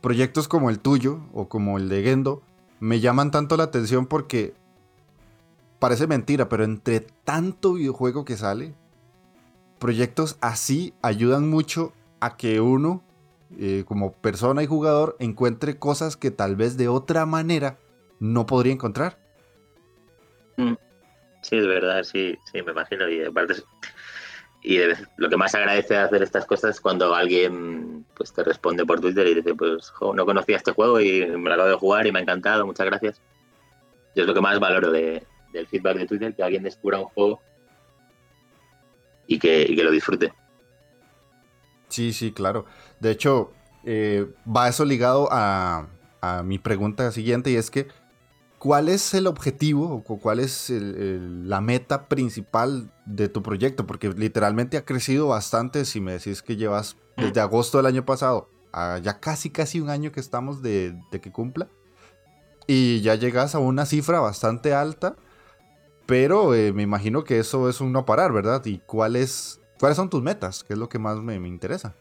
[0.00, 2.42] proyectos como el tuyo o como el de Gendo,
[2.78, 4.54] me llaman tanto la atención porque
[5.78, 8.74] parece mentira, pero entre tanto videojuego que sale,
[9.78, 13.02] proyectos así ayudan mucho a que uno,
[13.58, 17.78] eh, como persona y jugador, encuentre cosas que tal vez de otra manera
[18.18, 19.18] no podría encontrar.
[20.56, 20.74] Mm.
[21.42, 23.08] Sí, es verdad, sí, sí, me imagino.
[23.08, 23.54] Y aparte,
[24.62, 24.80] y
[25.16, 29.00] lo que más agradece de hacer estas cosas es cuando alguien pues te responde por
[29.00, 32.10] Twitter y dice, pues no conocía este juego y me lo acabo de jugar y
[32.10, 33.20] me ha encantado, muchas gracias.
[34.16, 35.22] Y es lo que más valoro del
[35.68, 37.40] feedback de Twitter, que alguien descubra un juego
[39.28, 40.32] y que, lo disfrute.
[41.88, 42.66] Sí, sí, claro.
[43.00, 43.52] De hecho,
[43.84, 45.86] eh, va eso ligado a,
[46.20, 47.88] a mi pregunta siguiente y es que
[48.58, 53.86] ¿Cuál es el objetivo o cuál es la meta principal de tu proyecto?
[53.86, 55.84] Porque literalmente ha crecido bastante.
[55.84, 59.90] Si me decís que llevas desde agosto del año pasado a ya casi casi un
[59.90, 61.68] año que estamos de, que cumpla.
[62.66, 65.16] Y ya llegas a una cifra bastante alta.
[66.06, 68.64] Pero eh, me imagino que eso es un no parar, ¿verdad?
[68.64, 69.60] ¿Y cuáles
[69.94, 70.64] son tus metas?
[70.64, 71.94] ¿Qué es lo que más me, interesa?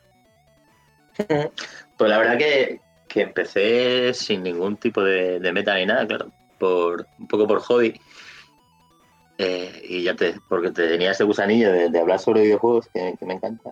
[1.98, 2.82] Pues la verdad que,
[3.18, 8.00] empecé sin ningún tipo de, de meta ni nada, claro por un poco por hobby.
[9.38, 13.34] Eh, y ya te, porque te tenía ese gusanillo de, hablar sobre videojuegos que, me
[13.34, 13.72] encanta.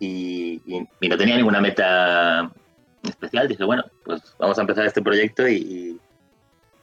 [0.00, 0.60] Y,
[1.00, 2.50] no tenía ninguna meta
[3.02, 3.48] especial.
[3.48, 5.98] Dije, bueno, pues vamos a empezar este proyecto y,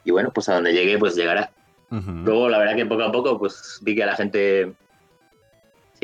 [0.03, 1.51] y bueno, pues a donde llegue, pues llegará.
[1.89, 4.73] Luego, la verdad que poco a poco, pues vi que a la gente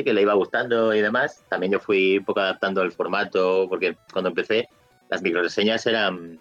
[0.04, 1.44] que le iba gustando y demás.
[1.48, 4.68] También yo fui un poco adaptando el formato, porque cuando empecé,
[5.08, 6.40] las microreseñas eran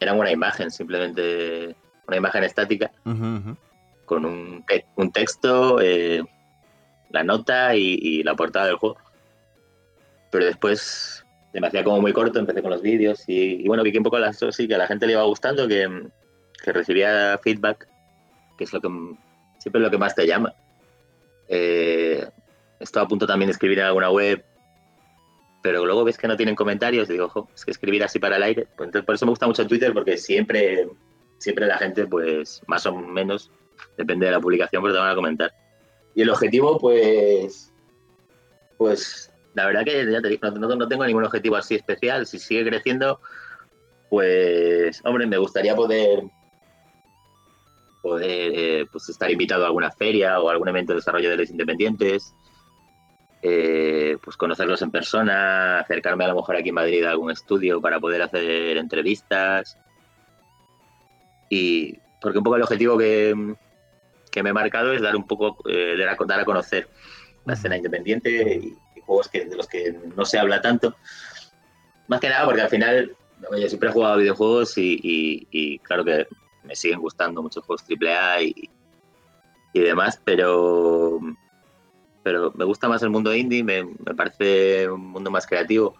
[0.00, 1.74] era una imagen, simplemente
[2.06, 4.64] una imagen estática, con un,
[4.96, 6.22] un texto, eh,
[7.10, 8.96] la nota y, la portada del juego.
[10.30, 13.98] Pero después me hacía como muy corto, empecé con los vídeos y, bueno, vi que
[13.98, 16.08] un poco las, sí, que a la gente le iba gustando, que,
[16.62, 17.88] que recibía feedback,
[18.56, 18.88] que es lo que
[19.58, 20.54] siempre es lo que más te llama.
[21.48, 22.26] Eh,
[22.80, 24.44] estaba a punto también de escribir en alguna web
[25.62, 28.42] pero luego ves que no tienen comentarios digo, ojo, es que escribir así para el
[28.42, 28.68] aire.
[28.76, 30.88] Pues entonces, por eso me gusta mucho Twitter, porque siempre,
[31.38, 33.50] siempre la gente, pues más o menos,
[33.96, 35.52] depende de la publicación, pero te van a comentar.
[36.14, 37.72] Y el objetivo, pues,
[38.76, 42.26] pues la verdad que ya te digo, no, tengo ningún objetivo así especial.
[42.26, 43.20] Si sigue creciendo,
[44.10, 46.22] pues, hombre, me gustaría poder
[48.00, 51.50] poder eh, pues estar invitado a alguna feria o algún evento de desarrollo de los
[51.50, 52.32] independientes
[53.40, 57.80] eh, pues conocerlos en persona, acercarme a lo mejor aquí en Madrid a algún estudio
[57.80, 59.78] para poder hacer entrevistas.
[61.48, 63.34] Y porque un poco el objetivo que,
[64.42, 66.88] me he marcado es dar un poco, eh, dar a conocer
[67.44, 70.94] la escena independiente y, juegos que, de los que no se habla tanto.
[72.08, 73.16] Más que nada porque al final
[73.58, 76.26] yo siempre he jugado a videojuegos y, claro que
[76.64, 78.70] me siguen gustando muchos juegos AAA y,
[79.72, 81.20] y demás, pero
[82.28, 85.94] pero me gusta más el mundo indie, me, parece un mundo más creativo.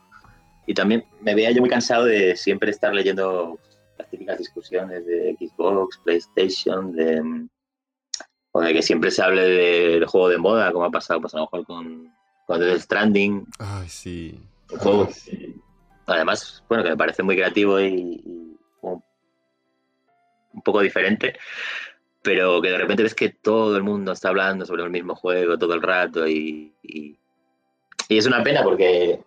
[0.67, 3.59] Y también me veía yo muy cansado de siempre estar leyendo
[3.97, 7.49] las típicas discusiones de Xbox, PlayStation, de,
[8.53, 11.39] o de que siempre se hable del juego de moda, como ha pasado pues a
[11.39, 12.13] lo mejor con,
[12.47, 13.47] con The Stranding.
[13.59, 14.39] Ay, sí.
[14.71, 15.09] Un juego,
[16.05, 18.23] además, bueno, que me parece muy creativo y,
[18.83, 21.39] un poco diferente
[22.23, 25.59] pero que de repente ves que todo el mundo está hablando sobre el mismo juego
[25.59, 27.17] todo el rato y, y,
[28.09, 29.21] es una pena porque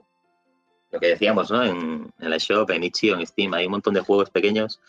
[0.91, 1.63] lo que decíamos, ¿no?
[1.63, 4.81] En, en la shop, en Itch.io, en Steam, hay un montón de juegos pequeños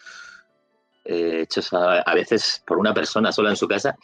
[1.05, 3.99] eh, hechos a, veces por una persona sola en su casa,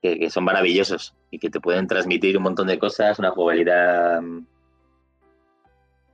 [0.00, 4.22] que, son maravillosos y que te pueden transmitir un montón de cosas, una jugabilidad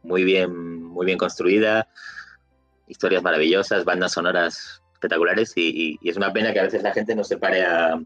[0.02, 1.88] muy bien, muy bien construida,
[2.88, 7.24] historias maravillosas, bandas sonoras espectaculares y, es una pena que a veces la gente no
[7.24, 8.00] se pare a,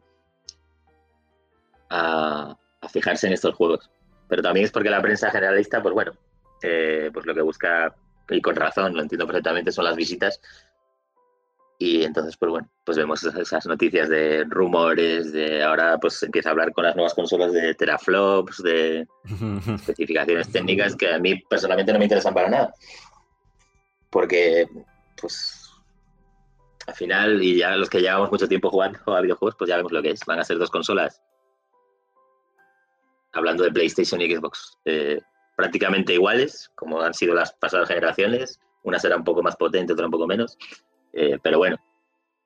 [1.90, 2.56] a,
[2.90, 3.90] fijarse en estos juegos.
[4.28, 6.12] Pero también es porque la prensa generalista, pues bueno,
[6.62, 7.94] eh, pues lo que busca,
[8.28, 10.40] y con razón, lo entiendo perfectamente, son las visitas.
[11.78, 16.52] Y entonces, pues bueno, pues vemos esas, noticias de rumores, de ahora pues empieza a
[16.52, 19.06] hablar con las nuevas consolas de teraflops, de
[19.74, 22.74] especificaciones técnicas que a mí personalmente no me interesan para nada.
[24.10, 24.66] Porque,
[25.20, 25.61] pues,
[26.86, 29.92] al final, y ya los que llevamos mucho tiempo jugando a videojuegos, pues ya vemos
[29.92, 30.20] lo que es.
[30.26, 31.22] Van a ser dos consolas
[33.32, 35.20] hablando de PlayStation y Xbox, eh,
[35.56, 38.60] prácticamente iguales, como han sido las pasadas generaciones.
[38.82, 40.58] Una será un poco más potente, otra un poco menos.
[41.12, 41.76] Eh, pero bueno,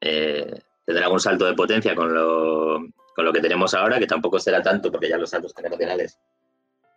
[0.01, 4.39] eh, tendrá un salto de potencia con lo, con lo que tenemos ahora, que tampoco
[4.39, 6.19] será tanto, porque ya los saltos generacionales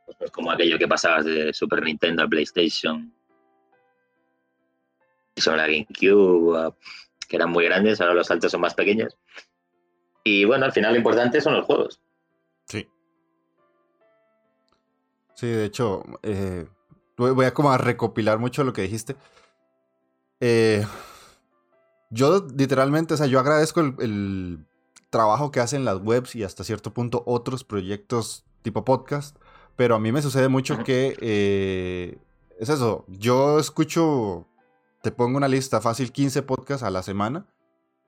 [0.06, 3.13] pues no es como aquello que pasaba de Super Nintendo a PlayStation
[5.38, 6.73] sobre la GameCube,
[7.30, 9.18] que eran muy grandes, ahora los saltos son más pequeños.
[10.24, 12.02] Y bueno, al final lo importante son los juegos.
[12.65, 12.89] Sí.
[15.36, 16.68] Sí, de hecho, eh,
[17.15, 19.15] voy a como a recopilar mucho lo que dijiste.
[20.42, 20.86] Eh,
[22.10, 24.65] yo literalmente, o sea, yo agradezco el,
[25.10, 29.36] trabajo que hacen las webs y hasta cierto punto otros proyectos tipo podcast,
[29.76, 32.20] pero a mí me sucede mucho que eh,
[32.60, 34.48] es eso, yo escucho,
[35.02, 37.48] te pongo una lista fácil 15 podcasts a la semana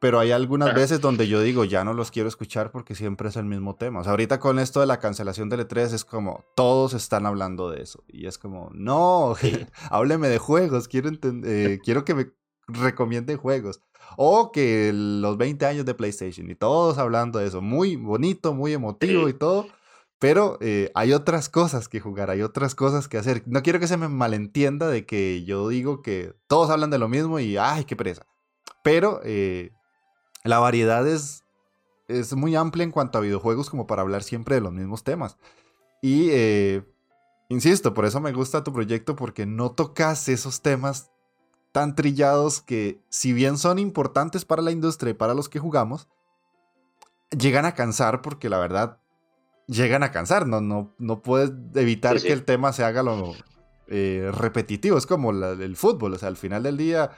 [0.01, 3.35] pero hay algunas veces donde yo digo, ya no los quiero escuchar porque siempre es
[3.35, 3.99] el mismo tema.
[3.99, 7.69] O sea, ahorita con esto de la cancelación del E3 es como, todos están hablando
[7.69, 8.03] de eso.
[8.07, 9.35] Y es como, no,
[9.91, 12.31] hábleme de juegos, quiero, eh, quiero que me
[12.67, 13.83] recomienden juegos.
[14.17, 17.61] O que los 20 años de PlayStation y todos hablando de eso.
[17.61, 19.67] Muy bonito, muy emotivo y todo.
[20.21, 23.41] Pero eh, hay otras cosas que jugar, hay otras cosas que hacer.
[23.47, 27.07] No quiero que se me malentienda de que yo digo que todos hablan de lo
[27.07, 28.27] mismo y ¡ay, qué presa!
[28.83, 29.71] Pero eh,
[30.43, 31.43] la variedad es,
[32.07, 35.37] es muy amplia en cuanto a videojuegos como para hablar siempre de los mismos temas.
[36.03, 36.83] Y, eh,
[37.49, 41.09] insisto, por eso me gusta tu proyecto porque no tocas esos temas
[41.71, 46.07] tan trillados que, si bien son importantes para la industria y para los que jugamos,
[47.31, 49.00] llegan a cansar porque la verdad
[49.67, 50.47] llegan a cansar.
[50.47, 53.35] No, no, no puedes evitar que el tema se haga lo
[53.87, 54.97] eh, repetitivo.
[54.97, 56.13] Es como el fútbol.
[56.13, 57.11] O sea, al final del día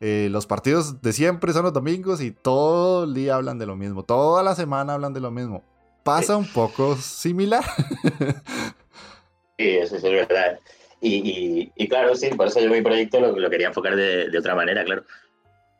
[0.00, 3.76] eh, los partidos de siempre son los domingos y todo el día hablan de lo
[3.76, 4.04] mismo.
[4.04, 5.62] Toda la semana hablan de lo mismo.
[6.02, 7.64] Pasa un poco similar.
[9.58, 10.58] sí, eso es verdad.
[11.00, 15.04] Y, claro, sí, por eso yo mi proyecto lo, quería enfocar de, otra manera, claro.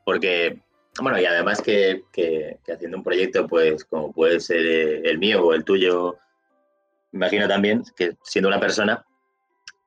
[0.05, 0.61] Porque,
[1.00, 2.04] bueno, y además que,
[2.72, 4.64] haciendo un proyecto, pues como puede ser
[5.07, 6.16] el mío o el tuyo,
[7.12, 9.04] imagino también que siendo una persona,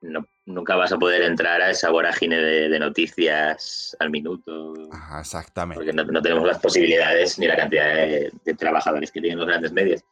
[0.00, 4.74] no, nunca vas a poder entrar a esa vorágine de, noticias al minuto.
[5.18, 5.82] exactamente.
[5.82, 10.02] Porque no, tenemos las posibilidades ni la cantidad de, trabajadores que tienen los grandes medios.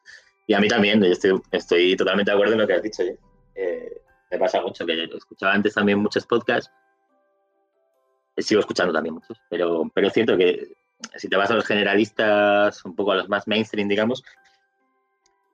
[0.47, 3.03] Y a mí también, yo estoy, estoy totalmente de acuerdo en lo que has dicho.
[3.55, 6.71] Eh, me pasa mucho que escuchaba antes también muchos podcasts.
[8.39, 10.69] Sigo escuchando también muchos, pero, pero es cierto que
[11.17, 14.23] si te vas a los generalistas, un poco a los más mainstream, digamos,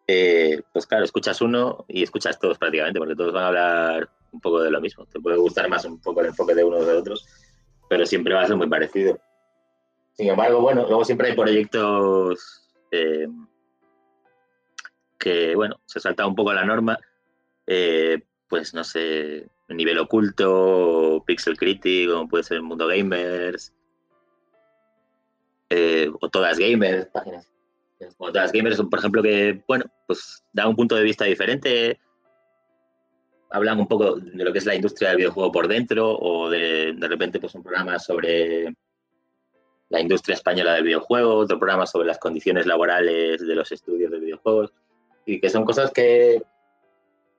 [0.06, 4.40] eh, pues claro, escuchas uno y escuchas todos prácticamente, porque todos van a hablar un
[4.40, 5.06] poco de lo mismo.
[5.06, 7.26] Te puede gustar más un poco el enfoque de uno o de otros,
[7.88, 9.18] pero siempre va a ser muy parecido.
[10.14, 13.28] Sin embargo, bueno, luego siempre hay proyectos eh,
[15.18, 16.98] que, bueno, se salta un poco la norma.
[17.66, 23.72] Eh, pues no sé, nivel oculto, Pixel Critic, como puede ser el Mundo Gamers,
[26.20, 27.48] o todas gamers, páginas.
[28.16, 32.00] como todas gamers, por ejemplo, que, bueno, pues da un punto de vista diferente,
[33.50, 36.94] hablan un poco de lo que es la industria del videojuego por dentro, o de,
[36.94, 38.74] de repente, pues un programa sobre
[39.88, 44.20] la industria española del videojuego, otro programa sobre las condiciones laborales de los estudios de
[44.20, 44.72] videojuegos,
[45.26, 46.42] y que son cosas que,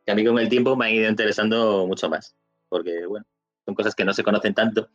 [0.06, 2.36] que a mí con el tiempo me han ido interesando mucho más,
[2.70, 3.26] porque, bueno,
[3.66, 4.90] son cosas que no se conocen tanto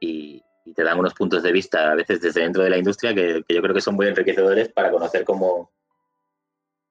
[0.00, 3.14] y, y te dan unos puntos de vista a veces desde dentro de la industria
[3.14, 5.72] que, yo creo que son muy enriquecedores para conocer cómo,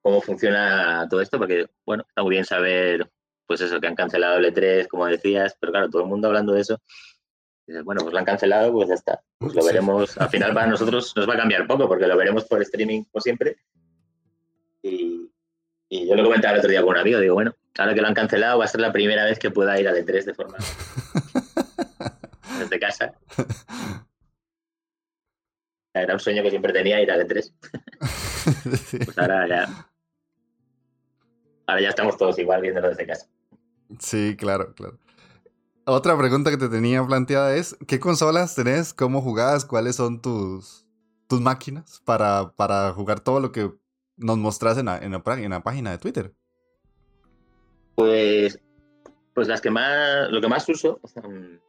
[0.02, 3.08] cómo funciona todo esto, porque, bueno, está muy bien saber,
[3.46, 6.54] pues eso, que han cancelado el E3, como decías, pero claro, todo el mundo hablando
[6.54, 6.82] de eso.
[7.68, 9.22] dices, bueno, pues lo han cancelado, pues ya está.
[9.38, 12.46] Pues lo veremos, al final para nosotros nos va a cambiar poco, porque lo veremos
[12.46, 13.58] por streaming como siempre.
[14.82, 15.30] Y,
[15.88, 18.08] y yo lo comentaba el otro día con un amigo, digo, bueno, ahora que lo
[18.08, 20.58] han cancelado va a ser la primera vez que pueda ir al E3 de forma
[22.68, 23.14] desde casa.
[25.94, 27.54] Era un sueño que siempre tenía ir a E3.
[29.06, 29.90] Pues ahora ya.
[31.66, 33.28] Ahora ya estamos todos igual viéndolo desde casa.
[34.00, 35.00] Sí, claro, claro.
[35.86, 38.94] Otra pregunta que te tenía planteada es, ¿qué consolas tenés?
[38.94, 39.66] ¿Cómo jugás?
[39.66, 40.86] ¿Cuáles son tus,
[41.28, 43.72] tus máquinas para, para jugar todo lo que
[44.18, 46.34] nos mostras en la, en la, página de Twitter?
[47.96, 48.60] Pues,
[49.38, 51.00] pues las que más, lo que más uso,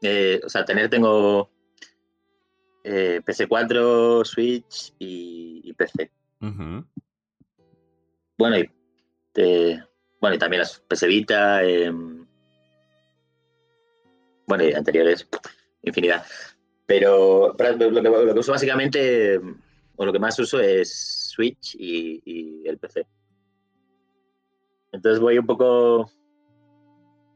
[0.01, 1.51] eh, o sea, tener tengo
[2.83, 6.11] eh, PC4, Switch y, PC.
[8.39, 8.71] Bueno, y,
[10.19, 12.27] bueno, y también las PC Vita, em,
[14.47, 15.29] bueno, y anteriores,
[15.83, 16.25] infinidad.
[16.87, 19.39] Pero, lo, que, uso básicamente,
[19.97, 23.07] o lo que más uso es Switch y, el PC.
[24.91, 26.11] Entonces voy un poco.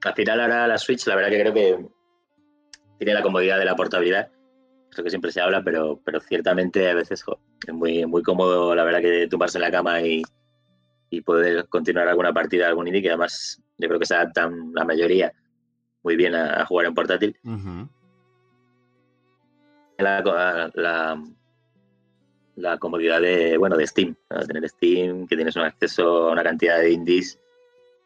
[0.05, 1.87] Al final ahora la Switch, la verdad que creo que
[2.99, 4.31] tiene la comodidad de la portabilidad.
[4.91, 7.25] Eso que siempre se habla, pero, pero ciertamente a veces
[7.67, 10.23] es muy, muy cómodo, la verdad, que tumbarse en la cama y,
[11.25, 15.31] poder continuar alguna partida, algún indie, que además yo creo que se adaptan la mayoría
[16.03, 17.37] muy bien a, jugar en portátil.
[19.99, 21.23] la,
[22.57, 26.79] la, comodidad de, bueno, de Steam, tener Steam, que tienes un acceso a una cantidad
[26.79, 27.39] de indies,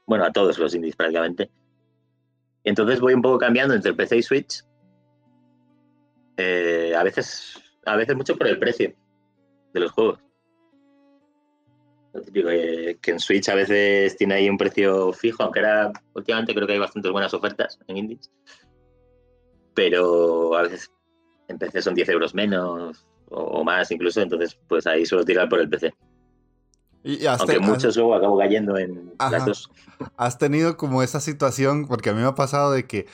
[0.04, 1.48] bueno, a todos los indies prácticamente.
[2.66, 4.64] Entonces voy un poco cambiando entre el PC y Switch.
[6.36, 8.92] Eh, a veces, a veces mucho por el precio
[9.72, 10.18] de los juegos.
[12.12, 15.92] Lo típico, eh, que en Switch a veces tiene ahí un precio fijo, aunque ahora
[16.14, 18.32] últimamente creo que hay bastantes buenas ofertas en indies.
[19.72, 20.90] Pero a veces
[21.46, 25.60] en PC son 10 euros menos o, más incluso, entonces pues ahí suelo tirar por
[25.60, 25.94] el PC.
[27.06, 29.70] Y Aunque muchos luego acabo cayendo en las dos.
[30.16, 33.06] Has tenido como esa situación, porque a mí me ha pasado de que,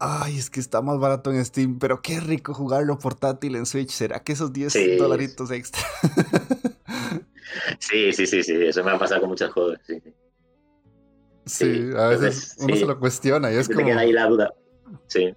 [0.00, 3.90] ay, es que está más barato en Steam, pero qué rico jugarlo portátil en Switch.
[3.90, 5.80] ¿Será que esos 10 dolaritos extra?
[7.78, 10.02] Sí, sí, sí, sí, eso me ha pasado con muchos juegos, sí.
[11.46, 13.96] Sí, a veces uno se lo cuestiona y es como...
[13.96, 14.54] ahí la duda,
[15.06, 15.34] sí.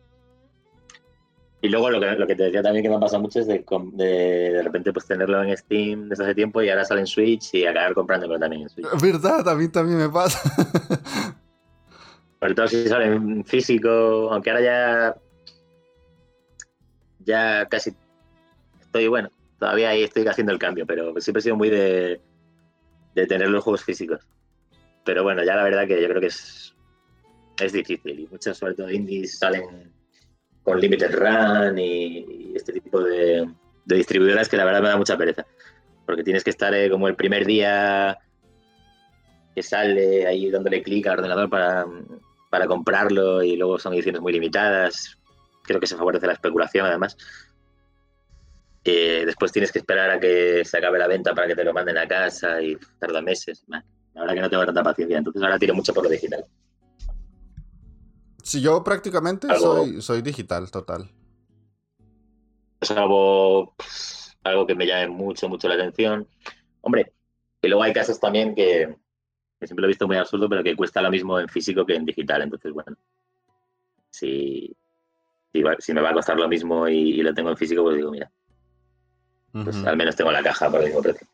[1.62, 3.48] Y luego lo que, lo que te decía también que me ha pasado mucho es
[3.48, 4.06] de, de,
[4.54, 7.66] de repente pues tenerlo en Steam desde hace tiempo y ahora sale en Switch y
[7.66, 8.88] acabar comprándolo también en Switch.
[9.02, 9.48] ¿Verdad?
[9.48, 10.40] A mí también me pasa.
[12.40, 15.16] Sobre todo si sale en físico, aunque ahora ya
[17.26, 17.94] ya casi
[18.80, 19.30] estoy bueno,
[19.60, 22.22] todavía ahí estoy haciendo el cambio, pero siempre he sido muy de,
[23.16, 24.22] de tener los juegos físicos.
[25.04, 26.74] Pero bueno, ya la verdad que yo creo que es,
[27.60, 29.92] es difícil y muchos, sobre todo indies, salen
[30.70, 33.50] con Limited Run y, este tipo de,
[33.86, 35.46] distribuidoras que la verdad me da mucha pereza.
[36.06, 38.18] Porque tienes que estar eh, como el primer día
[39.56, 41.86] que sale ahí dándole clic al ordenador para,
[42.50, 45.18] para comprarlo y luego son ediciones muy limitadas.
[45.64, 47.18] Creo que se favorece la especulación además
[49.26, 51.98] después tienes que esperar a que se acabe la venta para que te lo manden
[51.98, 53.64] a casa y tarda meses.
[53.68, 53.84] La
[54.22, 56.46] verdad que no tengo tanta paciencia, entonces ahora tiro mucho por lo digital.
[58.50, 61.08] Sí, yo prácticamente soy, soy digital, total.
[62.82, 63.76] Es algo,
[64.44, 66.28] algo que me llame mucho, mucho la atención.
[66.82, 67.14] Hombre,
[67.62, 68.98] y luego hay casos también que,
[69.62, 72.06] siempre lo he visto muy absurdo, pero que cuesta lo mismo en físico que en
[72.06, 72.42] digital.
[72.42, 72.98] Entonces, bueno,
[74.10, 74.76] si,
[75.78, 78.10] si, me va a costar lo mismo y, y, lo tengo en físico, pues digo,
[78.10, 78.32] mira,
[79.52, 81.28] pues al menos tengo la caja por el mismo precio.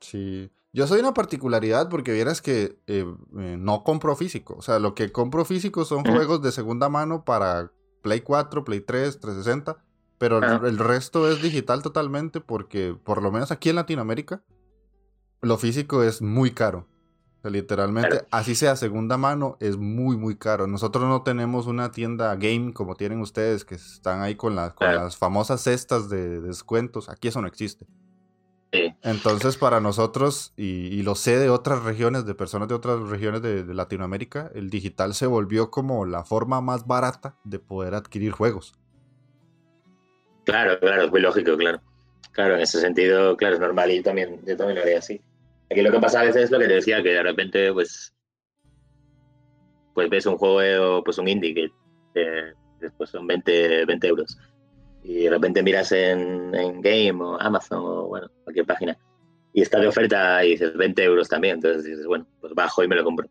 [0.00, 0.50] Sí.
[0.74, 3.06] Yo soy una particularidad porque vieras que eh,
[3.38, 4.56] eh, no compro físico.
[4.58, 7.70] O sea, lo que compro físico son juegos de segunda mano para
[8.02, 9.78] Play 4, Play 3, 360.
[10.18, 14.42] Pero el, resto es digital totalmente porque, por lo menos aquí en Latinoamérica,
[15.40, 16.86] lo físico es muy caro
[17.50, 20.66] literalmente, así sea segunda mano, es muy, muy caro.
[20.66, 24.94] Nosotros no tenemos una tienda game como tienen ustedes, que están ahí con, las con
[24.94, 27.08] las famosas cestas de, descuentos.
[27.08, 27.86] Aquí eso no existe.
[29.02, 33.74] Entonces, para nosotros, y, lo sé de otras regiones, de personas de otras regiones de,
[33.74, 38.74] Latinoamérica, el digital se volvió como la forma más barata de poder adquirir juegos.
[40.44, 41.80] Claro, claro, es muy lógico, claro.
[42.32, 45.20] Claro, en ese sentido, claro, es normal y también, yo también lo haría así.
[45.70, 48.14] Aquí lo que pasa a veces es lo que te decía, que de repente, pues,
[49.94, 51.72] pues ves un juego, pues un indie que
[52.80, 54.38] después son 20, 20 euros.
[55.04, 58.98] Y de repente miras en, en, Game o Amazon o bueno, cualquier página.
[59.52, 61.56] Y está de oferta y dices 20 euros también.
[61.56, 63.28] Entonces dices, bueno, pues bajo y me lo compro.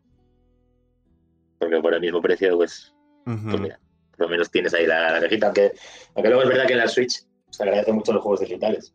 [1.59, 2.93] Porque por el mismo precio, pues,
[3.25, 3.79] pues mira,
[4.11, 5.47] por lo menos tienes ahí la, la cajita.
[5.47, 5.73] Aunque,
[6.15, 8.93] aunque luego es verdad que en la Switch se agradecen mucho los juegos digitales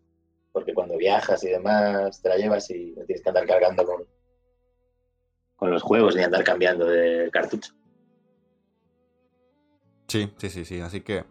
[0.59, 4.05] porque cuando viajas y demás te la llevas y no tienes que andar cargando con,
[5.57, 7.73] con los juegos ni andar cambiando de cartucho.
[10.09, 10.81] Sí, sí, sí, sí.
[10.81, 11.25] Así que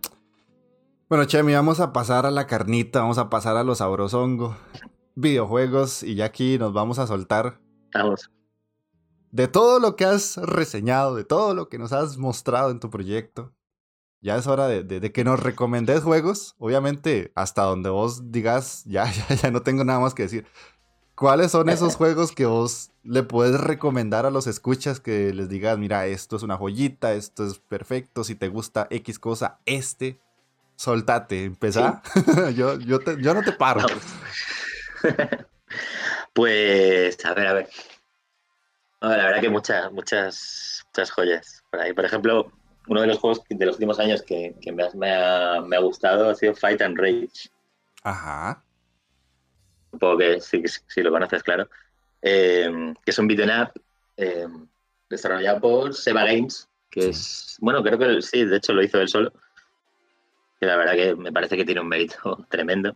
[1.09, 4.57] Bueno, Chemi, vamos a pasar a la carnita, vamos a pasar a los sabrosongo,
[5.15, 7.61] videojuegos, y ya aquí nos vamos a soltar.
[7.93, 8.29] Vamos.
[9.31, 12.89] De todo lo que has reseñado, de todo lo que nos has mostrado en tu
[12.89, 13.53] proyecto,
[14.19, 16.55] ya es hora de, que nos recomendes juegos.
[16.57, 20.45] Obviamente, hasta donde vos digas, ya, ya, ya no tengo nada más que decir.
[21.15, 25.77] ¿Cuáles son esos juegos que vos le puedes recomendar a los escuchas que les digas,
[25.77, 30.19] mira, esto es una joyita, esto es perfecto, si te gusta X cosa, este
[30.78, 32.01] soltate, empezá.
[32.55, 33.86] yo, yo, yo no te paro.
[36.34, 37.69] pues, a ver, a ver.
[39.01, 41.93] la verdad que muchas, muchas, muchas joyas por ahí.
[41.93, 42.51] Por ejemplo,
[42.88, 46.30] uno de los juegos de los últimos años que, que me, ha, me, ha, gustado
[46.30, 47.49] ha sido Fight and Rage.
[48.03, 48.63] Ajá.
[49.91, 51.67] Supongo que sí, sí lo conoces, claro.
[52.21, 53.71] Eh, que es un beat'em up
[54.15, 54.47] eh,
[55.09, 59.09] desarrollado por Seba Games, que es, bueno, creo que sí, de hecho lo hizo él
[59.09, 59.34] solo
[60.59, 62.95] que la verdad que me parece que tiene un mérito tremendo.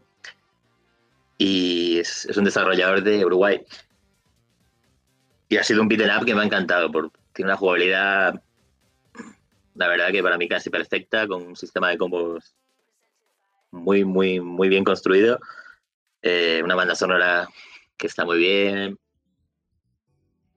[1.37, 3.61] Y es, un desarrollador de Uruguay.
[5.49, 6.91] Y ha sido un beat'em up que me ha encantado.
[6.91, 8.41] Por, tiene una jugabilidad,
[9.75, 12.55] la verdad que para mí casi perfecta, con un sistema de combos
[13.71, 15.39] muy, muy, muy bien construido.
[16.21, 17.49] Eh, una banda sonora
[17.97, 18.99] que está muy bien.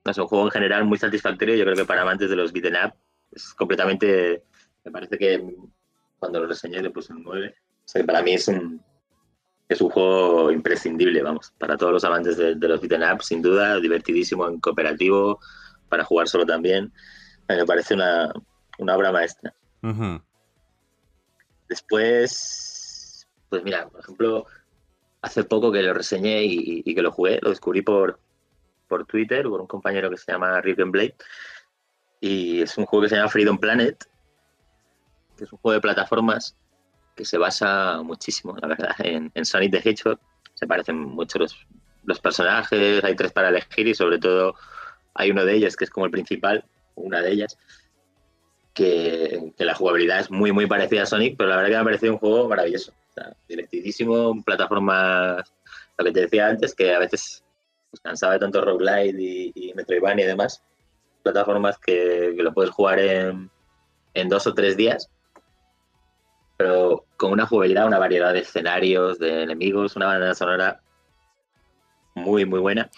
[0.05, 1.55] Es un juego en general muy satisfactorio.
[1.55, 2.93] Yo creo que para amantes de los beat'em up
[3.31, 4.43] es completamente.
[4.83, 5.43] Me parece que
[6.25, 7.55] cuando lo reseñé le puse un 9.
[7.55, 8.83] O sea que para mí es un,
[9.69, 13.79] es un juego imprescindible, vamos, para todos los amantes de, los beat'em up, sin duda,
[13.79, 15.39] divertidísimo en cooperativo,
[15.87, 16.91] para jugar solo también.
[17.47, 18.33] Me parece una,
[18.79, 19.53] una obra maestra.
[21.69, 24.45] Después, pues mira, por ejemplo,
[25.21, 28.19] hace poco que lo reseñé y, que lo jugué, lo descubrí por,
[28.87, 31.15] por Twitter, por un compañero que se llama Rick Blade.
[32.19, 34.03] Y es un juego que se llama Freedom Planet,
[35.35, 36.55] que es un juego de plataformas
[37.15, 40.19] que se basa muchísimo, la verdad, en, Sonic the Hedgehog.
[40.53, 41.55] Se parecen mucho los,
[42.03, 44.55] los, personajes, hay tres para elegir y sobre todo
[45.13, 46.65] hay uno de ellos que es como el principal,
[46.95, 47.57] una de ellas,
[48.73, 51.85] que, la jugabilidad es muy, muy parecida a Sonic, pero la verdad que me ha
[51.85, 52.91] parecido un juego maravilloso.
[52.91, 55.53] O sea, divertidísimo, plataformas,
[55.97, 57.43] lo que te decía antes, que a veces
[57.89, 60.61] pues, cansaba de tanto roguelite y, y Metroidvania y demás,
[61.23, 63.49] plataformas que, que lo puedes jugar en,
[64.13, 65.09] en dos o tres días
[66.57, 70.81] pero con una jugabilidad, una variedad de escenarios, de enemigos, una banda sonora
[72.13, 72.89] muy, muy buena.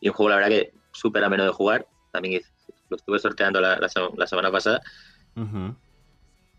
[0.00, 1.86] Y un juego, la verdad, que súper ameno de jugar.
[2.12, 2.40] También
[2.88, 3.88] lo estuve sorteando la,
[4.26, 4.80] semana pasada.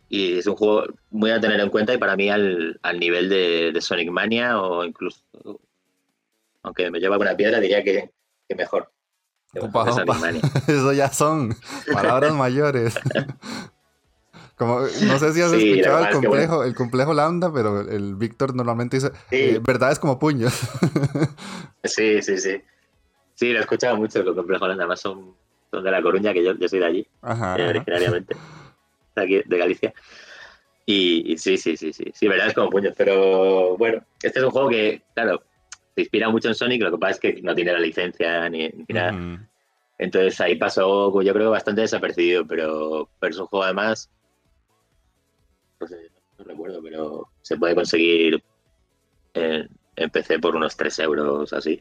[0.10, 3.82] Y es un juego muy a tener en cuenta y para mí al, nivel de,
[3.82, 5.24] Sonic Mania o incluso,
[6.64, 8.12] aunque me lleva una piedra, diría que,
[8.56, 8.92] mejor.
[10.68, 11.56] Eso ya son
[11.92, 13.00] palabras mayores.
[14.66, 19.12] no sé si has escuchado el complejo, el complejo lambda, pero el Víctor normalmente dice
[19.32, 20.54] eh, verdades como puños.
[21.84, 22.62] sí, sí, sí.
[23.36, 25.36] Sí, lo he escuchado mucho el complejo lambda, además son,
[25.72, 28.36] son de La Coruña, que yo, yo soy de allí, eh, originariamente,
[29.16, 29.94] de aquí, de Galicia.
[30.86, 34.70] Y, sí, sí, sí, sí, sí, verdades como puños, pero bueno, este es un juego
[34.70, 35.42] que, claro,
[35.96, 38.70] se inspira mucho en Sonic, lo que pasa es que no tiene la licencia ni,
[38.90, 39.48] nada.
[39.98, 44.10] Entonces ahí pasó, yo creo, bastante desapercibido, pero, pero es un juego además
[45.90, 48.44] no recuerdo, pero se puede conseguir
[49.34, 49.70] en,
[50.12, 51.80] PC por unos 3 euros así.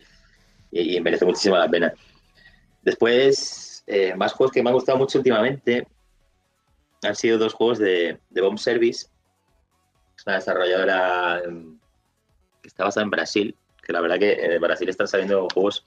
[0.71, 1.93] Y, merece muchísimo la pena.
[2.83, 5.87] Después, eh, más juegos que me han gustado mucho últimamente
[7.03, 9.09] han sido dos juegos de, Bomb Service.
[10.27, 11.79] Una desarrolladora em,
[12.61, 15.87] que está basada en Brasil, que la verdad que en Brasil están saliendo juegos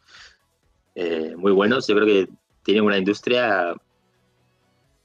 [0.96, 1.88] eh, muy buenos.
[1.88, 2.30] Yo creo que
[2.64, 3.76] tienen una industria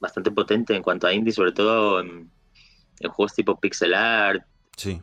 [0.01, 2.31] bastante potente en cuanto a indie, sobre todo en,
[3.01, 4.43] en juegos tipo pixel art.
[4.77, 5.01] Sí.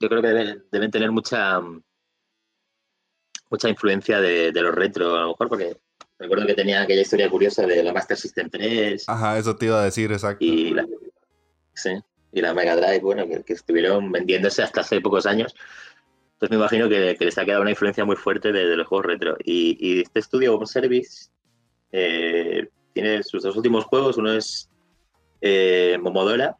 [0.00, 1.60] Yo creo que deben, tener mucha
[3.50, 5.76] mucha influencia de, los retro, a lo mejor porque
[6.18, 9.08] recuerdo que tenía aquella historia curiosa de la Master System 3.
[9.08, 10.44] Ajá, eso te iba a decir, exacto.
[10.44, 10.86] Y la,
[11.74, 11.90] sí,
[12.32, 15.54] y la Mega Drive, bueno, que, estuvieron vendiéndose hasta hace pocos años.
[16.34, 19.36] Entonces me imagino que, les ha quedado una influencia muy fuerte de, los juegos retro.
[19.44, 21.30] Y, este estudio Home Service
[21.92, 24.16] eh, tiene sus dos últimos juegos.
[24.16, 24.70] Uno es
[25.42, 26.56] eh, Momodora,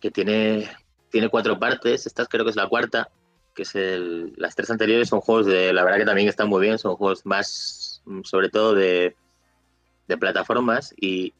[0.00, 0.68] que tiene,
[1.10, 2.06] tiene cuatro partes.
[2.06, 3.10] Esta creo que es la cuarta,
[3.54, 6.62] que es el, las tres anteriores son juegos de, la verdad que también están muy
[6.62, 9.16] bien, son juegos más, mm, sobre todo de,
[10.08, 10.94] de plataformas.
[10.96, 11.32] Y,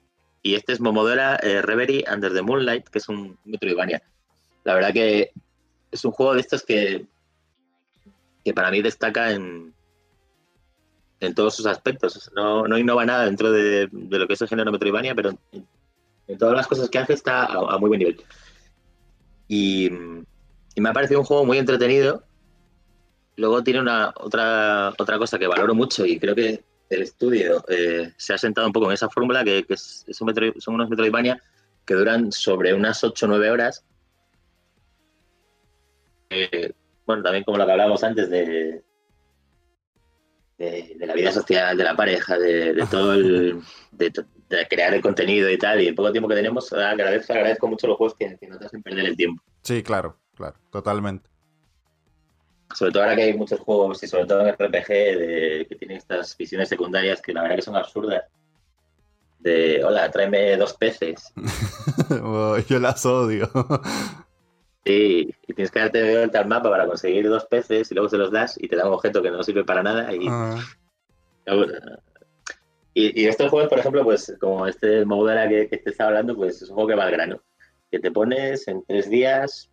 [0.42, 4.02] y este es Momodora eh, Reverie Under the Moonlight, que es un Metroidvania.
[4.64, 5.32] La verdad que
[5.90, 7.06] es un juego de estos que,
[8.44, 9.74] que para mí destaca en,
[11.20, 12.30] en todos sus aspectos.
[12.34, 15.38] No, no innova nada dentro de, de, lo que es el género Metroidvania, pero
[16.38, 18.24] todas las cosas que hace está a, muy buen nivel.
[19.48, 19.90] Y,
[20.76, 22.24] me ha parecido un juego muy entretenido.
[23.36, 28.12] Luego tiene una otra, otra cosa que valoro mucho y creo que el estudio eh,
[28.16, 31.40] se ha sentado un poco en esa fórmula que, son unos Metroidvania
[31.84, 33.84] que duran sobre unas 8 o 9 horas.
[36.30, 36.72] Eh,
[37.06, 38.82] bueno, también como lo que hablábamos antes de,
[40.58, 43.60] de, la vida social, de la pareja, de, todo el.
[44.68, 45.80] Crear el contenido y tal.
[45.80, 48.82] Y el poco tiempo que tenemos, agradezco, agradezco mucho los juegos que, no te hacen
[48.82, 49.42] perder el tiempo.
[49.62, 51.28] Sí, claro, claro, totalmente.
[52.74, 55.98] Sobre todo ahora que hay muchos juegos, y sobre todo en RPG, de, que tienen
[55.98, 58.24] estas visiones secundarias que la verdad que son absurdas.
[59.38, 61.32] De, hola, tráeme dos peces.
[62.68, 63.50] yo las odio.
[64.86, 68.10] Sí, y tienes que darte de vuelta al mapa para conseguir dos peces y luego
[68.10, 70.12] se los das y te da un objeto que no sirve para nada.
[70.14, 70.28] Y.
[72.94, 76.62] y, estos juegos, por ejemplo, pues como este Moudara que, que te estaba hablando, pues
[76.62, 77.42] es un juego que va al grano.
[77.90, 79.70] Que te pones en tres días,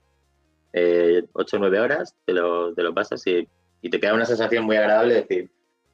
[0.74, 3.48] eh, ocho o nueve horas, te lo, te lo pasas y,
[3.82, 5.52] y, te queda una sensación muy agradable de decir,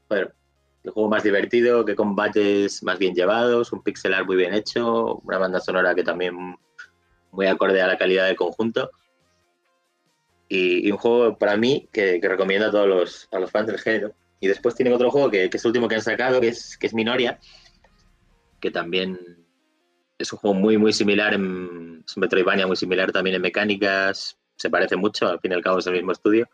[0.07, 0.29] bueno,
[0.83, 5.15] el juego más divertido, que combates más bien llevados, un pixel art muy bien hecho,
[5.25, 6.55] una banda sonora que también
[7.31, 8.89] muy acorde a la calidad del conjunto
[10.49, 14.13] y, un juego para mí que, recomiendo a todos los, a los fans del género.
[14.39, 16.87] Y después tienen otro juego que, es el último que han sacado, que es, que
[16.87, 17.39] es Minoria,
[18.59, 19.19] que también
[20.17, 24.37] es un juego muy, muy similar, en, es un Metroidvania muy similar también en mecánicas,
[24.55, 26.49] se parece mucho, al fin y al cabo es el mismo estudio.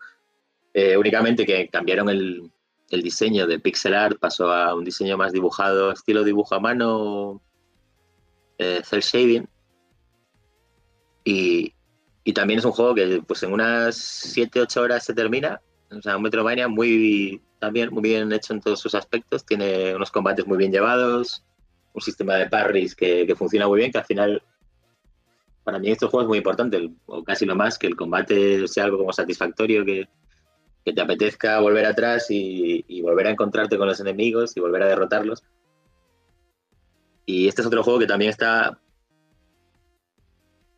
[0.73, 2.51] Eh, únicamente que cambiaron el,
[2.89, 7.41] el, diseño de pixel art, pasó a un diseño más dibujado, estilo dibujo a mano,
[8.57, 9.47] eh, cel shading.
[11.23, 11.73] Y,
[12.23, 13.95] y también es un juego que pues en unas
[14.35, 15.61] 7-8 horas se termina.
[15.91, 19.45] O sea, un Metroidvania muy, también muy bien hecho en todos sus aspectos.
[19.45, 21.45] Tiene unos combates muy bien llevados,
[21.93, 24.43] un sistema de parries que, que funciona muy bien, que al final,
[25.63, 28.83] para mí este juego es muy importante, o casi lo más, que el combate sea
[28.83, 30.09] algo como satisfactorio, que,
[30.83, 34.83] que te apetezca volver atrás y, y, volver a encontrarte con los enemigos y volver
[34.83, 35.41] a derrotarlos.
[37.25, 38.77] Y este es otro juego que también está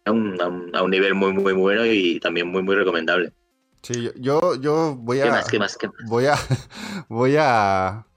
[0.05, 0.39] a un,
[0.75, 3.33] a un, nivel muy, muy bueno y también muy, muy recomendable.
[3.85, 5.25] Sí, yo, yo voy a.
[5.25, 5.97] ¿Qué más, qué más, qué más?
[6.07, 6.35] Voy a.
[7.07, 8.07] Voy a.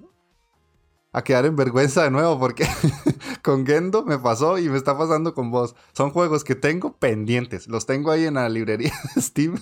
[1.13, 2.65] A quedar en vergüenza de nuevo porque
[3.43, 5.75] con Gendo me pasó y me está pasando con vos.
[5.93, 7.67] Son juegos que tengo pendientes.
[7.67, 9.59] Los tengo ahí en la librería de Steam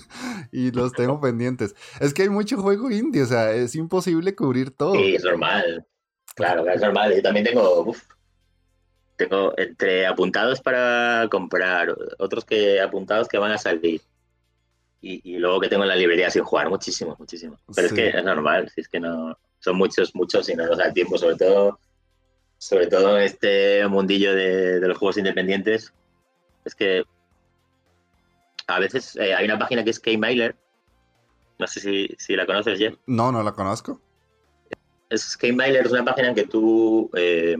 [0.51, 1.75] y los tengo pendientes.
[1.99, 4.93] Es que hay mucho juego indie, o sea, es imposible cubrir todo.
[4.93, 5.85] Sí, es normal.
[6.35, 7.13] Claro, es normal.
[7.13, 7.93] Yo también tengo
[9.17, 14.01] tengo entre apuntados para comprar, otros que apuntados que van a salir.
[14.99, 17.57] Y, luego que tengo en la librería sin jugar, muchísimo, muchísimo.
[17.73, 19.37] Pero es que es normal, si es que no.
[19.59, 21.79] Son muchos, muchos y no nos da tiempo, sobre todo,
[22.57, 25.93] sobre todo en este mundillo de, los juegos independientes.
[26.65, 27.03] Es que
[28.67, 30.55] a veces eh, hay una página que es K-Mailer.
[31.59, 32.95] No sé si, si, la conoces, Jeff.
[33.07, 34.01] No, no la conozco.
[35.09, 37.55] Es K-Mailer es una página en que tú eh,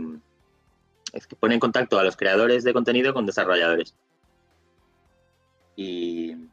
[1.14, 3.96] es que pone en contacto a los creadores de contenido con desarrolladores.
[5.76, 6.47] Y,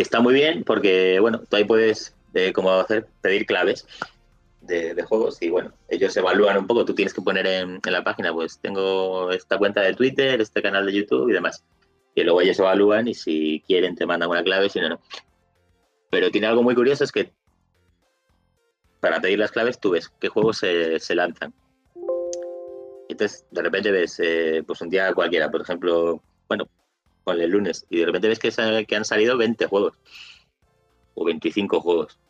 [0.00, 3.86] está muy bien porque, bueno, tú ahí puedes eh, como hacer, pedir claves
[4.60, 8.32] de, juegos y, bueno, ellos evalúan un poco, tú tienes que poner en, la página,
[8.32, 11.64] pues tengo esta cuenta de Twitter, este canal de YouTube y demás.
[12.14, 15.00] Y luego ellos evalúan y si quieren te mandan una clave, si no, no.
[16.10, 17.32] Pero tiene algo muy curioso, es que
[19.00, 21.52] para pedir las claves tú ves qué juegos se, se lanzan
[23.16, 26.68] entonces, de repente ves, eh, pues un día cualquiera, por ejemplo, bueno,
[27.26, 29.94] con el lunes, y de repente ves que, que han salido 20 juegos
[31.14, 32.20] o 25 juegos.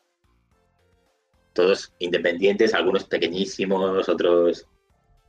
[1.53, 4.67] Todos independientes, algunos pequeñísimos, otros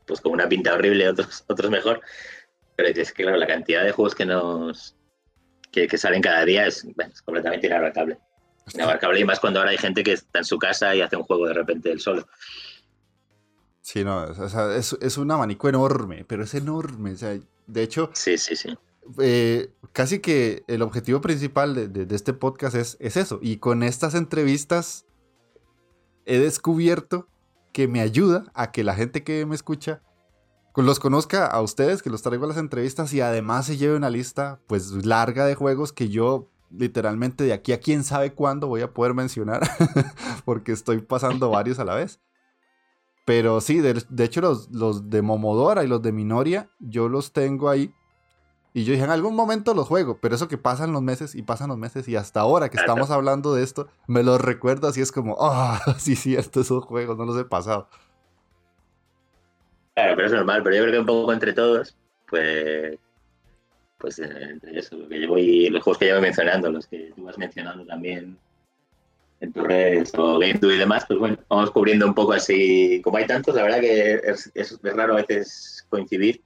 [0.05, 1.99] pues con una pinta horrible, otros, otros mejor.
[2.78, 4.95] Pero es que, claro, la cantidad de juegos que nos
[5.70, 6.88] que, salen cada día es,
[7.26, 8.18] completamente inabarcable.
[8.74, 11.24] Inabarcable y más cuando ahora hay gente que está en su casa y hace un
[11.24, 12.26] juego de repente él solo.
[13.82, 17.11] Sí, no, o sea, es, es, un abanico enorme, pero es enorme.
[17.11, 17.38] O sea,
[17.68, 18.78] de hecho, sí, sí, sí.
[19.20, 23.39] Eh, casi que el objetivo principal de, de, este podcast es, es, eso.
[23.41, 25.05] Y con estas entrevistas
[26.26, 27.28] he descubierto
[27.72, 30.01] que me ayuda a que la gente que me escucha
[30.84, 34.10] los conozca a ustedes, que los traigo a las entrevistas y además se lleve una
[34.10, 38.82] lista pues larga de juegos que yo literalmente de aquí a quién sabe cuándo voy
[38.82, 39.62] a poder mencionar
[40.45, 42.20] porque estoy pasando varios a la vez.
[43.26, 47.70] Pero sí, de, hecho los, los, de Momodora y los de Minoria, yo los tengo
[47.70, 47.93] ahí.
[48.78, 51.41] Y yo dije, en algún momento los juego, pero eso que pasan los meses y
[51.41, 55.01] pasan los meses y hasta ahora que estamos hablando de esto, me los recuerdo así
[55.01, 57.89] es como, ah, oh, sí, cierto, esos juegos no los he pasado.
[59.95, 61.97] Claro, pero es normal, pero yo creo que un poco entre todos,
[62.30, 62.99] pues
[63.97, 67.23] pues eh, eso, lo que llevo y los juegos que llevo mencionando, los que tú
[67.23, 68.38] vas mencionando también
[69.39, 73.01] en tus redes o GameTube y demás, pues bueno, vamos cubriendo un poco así.
[73.03, 76.43] Como hay tantos, la verdad que es, es, raro a veces coincidir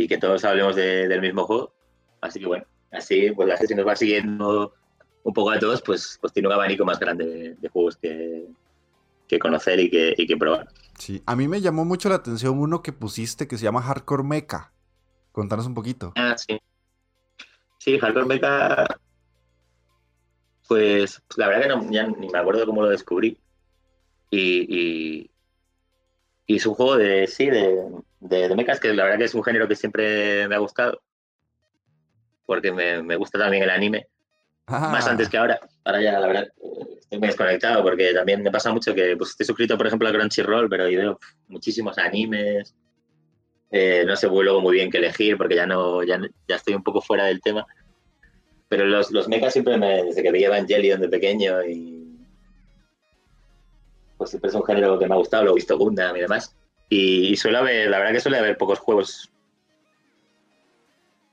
[0.00, 1.74] y que todos hablemos del mismo juego.
[2.20, 4.74] Así que bueno, así pues la gente nos va siguiendo
[5.22, 8.46] un poco a todos, pues, pues tiene un abanico más grande de, juegos que,
[9.28, 10.68] que, conocer y que, y que probar.
[10.98, 14.22] Sí, a mí me llamó mucho la atención uno que pusiste que se llama Hardcore
[14.22, 14.72] Mecha.
[15.32, 16.12] Contanos un poquito.
[16.16, 16.58] Ah, sí.
[17.78, 18.86] Sí, Hardcore Mecha.
[20.66, 23.38] Pues, pues, la verdad que no, ya ni me acuerdo cómo lo descubrí.
[24.30, 25.29] Y, y,
[26.56, 27.86] es un juego de, sí, de,
[28.20, 31.00] de, mechas que la verdad que es un género que siempre me ha gustado.
[32.46, 34.08] Porque me, me gusta también el anime.
[34.66, 35.60] Más antes que ahora.
[35.84, 36.48] Ahora ya, la verdad,
[37.00, 40.12] estoy muy desconectado porque también me pasa mucho que pues, estoy suscrito, por ejemplo, a
[40.12, 42.74] Crunchyroll, pero veo muchísimos animes.
[43.72, 46.82] Eh, no sé luego muy bien qué elegir porque ya no ya, ya estoy un
[46.82, 47.66] poco fuera del tema.
[48.68, 51.99] Pero los, los mechas siempre me, desde que veía Evangelion de pequeño y
[54.20, 56.54] pues siempre es un género que me ha gustado, lo he visto Gundam y demás.
[56.90, 59.32] Y, suele haber, la verdad que suele haber pocos juegos.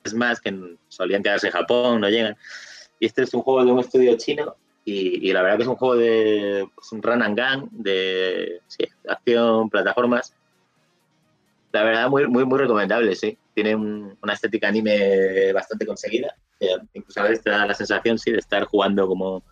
[0.05, 0.57] Es más, que
[0.88, 2.38] solían quedarse en Japón, no llegan.
[2.97, 5.75] Y este es un juego de un estudio chino y, la verdad que es un
[5.75, 8.61] juego de pues, un run and gun, de
[9.09, 10.33] acción, plataformas.
[11.73, 13.38] La verdad, muy, muy, recomendable, sí.
[13.53, 16.33] Tiene una estética anime bastante conseguida.
[16.93, 19.43] incluso a veces te da la sensación, sí, de estar jugando como,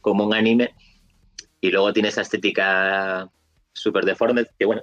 [0.00, 0.74] como un anime.
[1.60, 3.28] Y luego tiene esa estética
[3.72, 4.82] súper deforme, que bueno,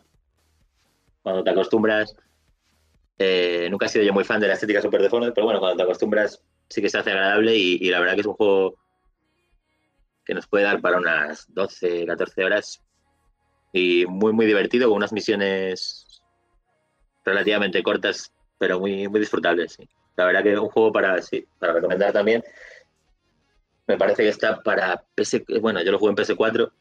[1.21, 2.15] cuando te acostumbras,
[3.17, 5.78] eh, nunca he sido yo muy fan de la estética súper deforme, pero bueno, cuando
[5.78, 8.76] te acostumbras sí que se hace agradable y, la verdad que es un juego
[10.26, 12.82] que nos puede dar para unas 12, 14 horas
[13.71, 16.21] y muy, muy divertido, con unas misiones
[17.23, 19.78] relativamente cortas, pero muy, muy disfrutables.
[20.15, 22.43] La verdad que es un juego para, sí, para recomendar también.
[23.88, 26.71] Me parece que está para PS, bueno, yo lo juego en PS4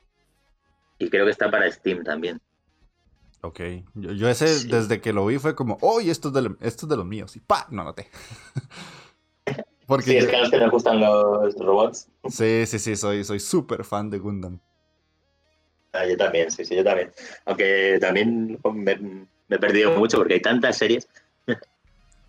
[0.98, 2.40] y creo que está para Steam también.
[3.42, 3.60] Ok,
[3.94, 6.96] yo, ese desde que lo vi fue como, oh, esto es de, esto es de
[6.96, 7.36] los míos.
[7.36, 8.08] Y pa, no noté.
[9.86, 12.08] Porque sí, es que a los que me gustan los robots.
[12.30, 14.60] Sí, sí, sí, soy súper fan de Gundam.
[15.94, 17.12] Ah, yo también, sí, sí, yo también.
[17.44, 21.08] Aunque también me, he perdido mucho porque hay tantas series.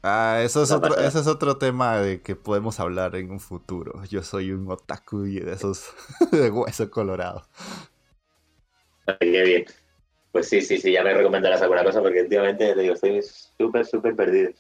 [0.08, 4.04] Ah, eso es, otro, ese es otro tema de que podemos hablar en un futuro.
[4.04, 5.96] Yo soy un otaku y de esos
[6.32, 7.48] de hueso colorado.
[9.20, 9.66] qué bien.
[10.32, 13.20] Pues sí, sí, sí, ya me recomendarás alguna cosa porque últimamente te digo, estoy
[13.58, 14.52] súper, súper perdido.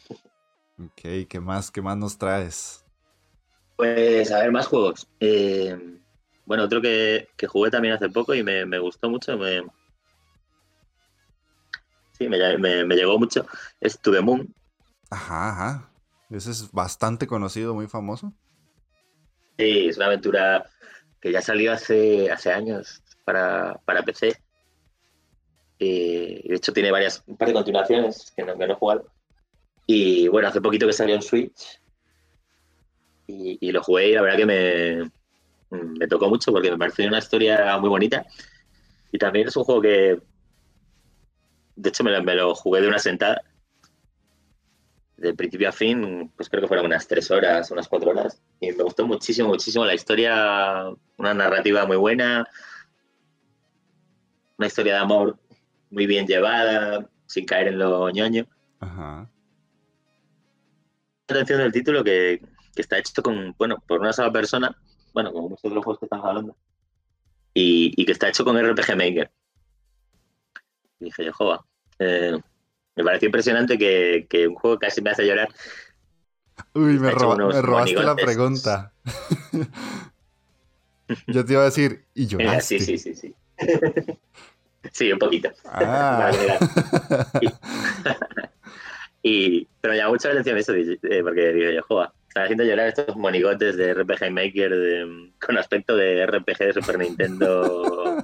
[0.80, 2.84] Ok, ¿qué más, qué más nos traes?
[3.76, 5.08] Pues a ver, más juegos.
[5.20, 5.78] Eh,
[6.46, 9.62] bueno, otro que, jugué también hace poco y me, gustó mucho, me,
[12.18, 13.46] sí, me, llegó mucho,
[13.80, 14.52] es To The Moon.
[15.16, 15.89] Ajá, ajá.
[16.30, 18.34] Ese es bastante conocido, muy famoso.
[19.57, 20.70] Sí, es una aventura
[21.22, 24.36] que ya salió hace, hace años para, PC.
[25.80, 29.07] Y de hecho tiene varias, un par de continuaciones que no, que no he jugado.
[29.88, 31.80] Y bueno, hace poquito que salió en Switch
[33.28, 35.11] y, lo jugué y la verdad que me,
[35.70, 38.26] me tocó mucho porque me pareció una historia muy bonita.
[39.13, 40.20] Y también es un juego que,
[41.78, 43.41] de hecho, me lo, jugué de una sentada.
[45.18, 48.41] De principio a fin, pues creo que fueron unas tres horas, unas cuatro horas.
[48.59, 52.45] Y me gustó muchísimo, muchísimo la historia, una narrativa muy buena,
[54.57, 55.39] una historia de amor
[55.89, 58.45] muy bien llevada, sin caer en lo ñoño.
[58.80, 59.30] Ajá.
[61.28, 62.41] atención del título que,
[62.76, 64.78] que está hecho con, bueno, por una sola persona,
[65.13, 66.57] bueno, como muchos de los juegos que estamos hablando,
[67.53, 69.32] y, que está hecho con RPG Maker.
[70.99, 71.66] Y dije, joa,
[71.99, 72.38] eh,
[72.96, 75.50] me pareció impresionante que, un juego casi me hace llorar.
[76.74, 78.93] Uy, me, robaste la pregunta.
[81.28, 82.80] Yo te iba a decir, ¿y lloraste?
[82.80, 83.36] Sí, sí, sí, sí.
[84.91, 85.52] sí, un poquito.
[85.66, 86.32] Ah.
[89.22, 90.74] y, pero me llamó mucha atención eso,
[91.24, 94.74] porque digo yo, joa, están haciendo llorar estos monigotes de RPG Maker
[95.46, 98.18] con aspecto de RPG de Super Nintendo.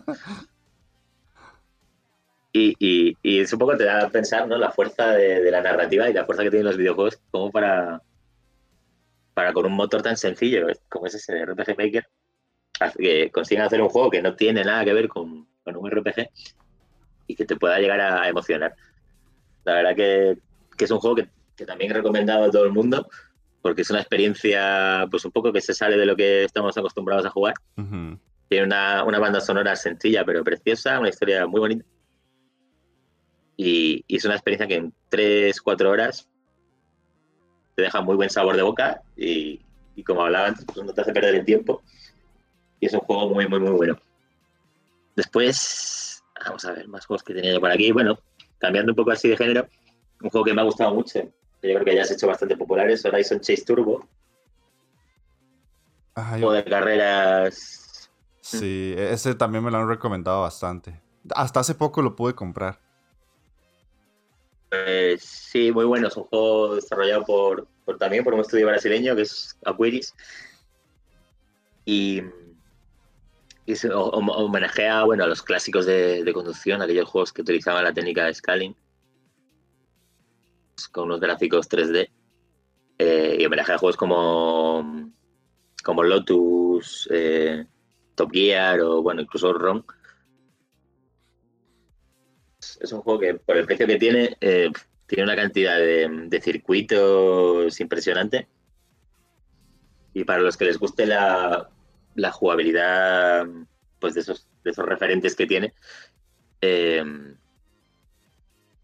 [2.54, 4.58] Y, y, y, es un poco te da a pensar ¿no?
[4.58, 8.02] la fuerza de, la narrativa y la fuerza que tienen los videojuegos como para,
[9.34, 12.08] para con un motor tan sencillo como es ese de RPG Maker,
[12.98, 16.30] que consiguen hacer un juego que no tiene nada que ver con, un RPG
[17.28, 18.76] y que te pueda llegar a, emocionar.
[19.64, 20.38] La verdad que,
[20.84, 23.08] es un juego que, que también he recomendado a todo el mundo
[23.62, 27.26] porque es una experiencia, pues un poco que se sale de lo que estamos acostumbrados
[27.26, 27.54] a jugar.
[28.50, 31.86] Tiene una, banda sonora sencilla pero preciosa, una historia muy bonita.
[33.64, 36.28] Y, es una experiencia que en 3-4 horas
[37.76, 39.62] te deja muy buen sabor de boca y,
[40.04, 41.84] como hablaba antes, pues no te hace perder el tiempo.
[42.80, 44.00] Y es un juego muy, muy, muy bueno.
[45.16, 47.92] Después, vamos a ver más juegos que tenía yo por aquí.
[47.92, 48.18] Bueno,
[48.58, 49.68] cambiando un poco así de género,
[50.24, 51.20] un juego que me ha gustado mucho,
[51.62, 54.10] que yo creo que ya has hecho bastante populares, Horizon Chase Turbo.
[56.16, 58.10] Juego de carreras.
[58.42, 61.00] Sí, ese también me lo han recomendado bastante.
[61.36, 62.80] Hasta hace poco lo pude comprar.
[64.72, 66.08] Pues sí, muy bueno.
[66.08, 67.68] Es un juego desarrollado por,
[68.00, 70.16] también por un estudio brasileño que es Aquiris.
[71.84, 72.22] Y,
[73.92, 78.76] homenajea bueno, a los clásicos de, conducción, aquellos juegos que utilizaban la técnica de scaling
[80.94, 82.10] con unos gráficos 3D.
[82.98, 85.12] Eh, y homenajea a juegos como,
[85.84, 87.66] como Lotus, eh,
[88.16, 89.84] Top Gear o bueno, incluso ROM
[92.80, 94.70] es un juego que por el precio que tiene, eh,
[95.08, 98.48] tiene una cantidad de, circuitos impresionante.
[100.14, 101.70] Y para los que les guste la,
[102.32, 103.48] jugabilidad
[104.00, 105.74] pues de esos, de esos referentes que tiene,
[106.62, 107.04] eh,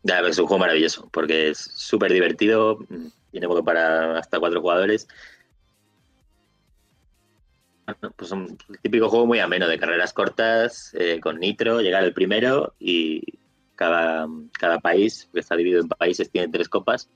[0.04, 2.80] es un juego maravilloso, porque es súper divertido,
[3.32, 5.08] tiene modo para hasta cuatro jugadores.
[8.16, 12.74] pues un típico juego muy ameno, de carreras cortas, eh, con nitro, llegar el primero
[12.80, 13.24] y,
[13.78, 14.28] cada,
[14.60, 17.10] cada país, que está dividido en países, tiene tres copas.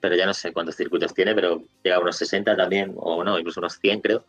[0.00, 3.38] Pero ya no sé cuántos circuitos tiene, pero llega a unos 60 también, o no,
[3.38, 4.24] incluso unos 100 creo.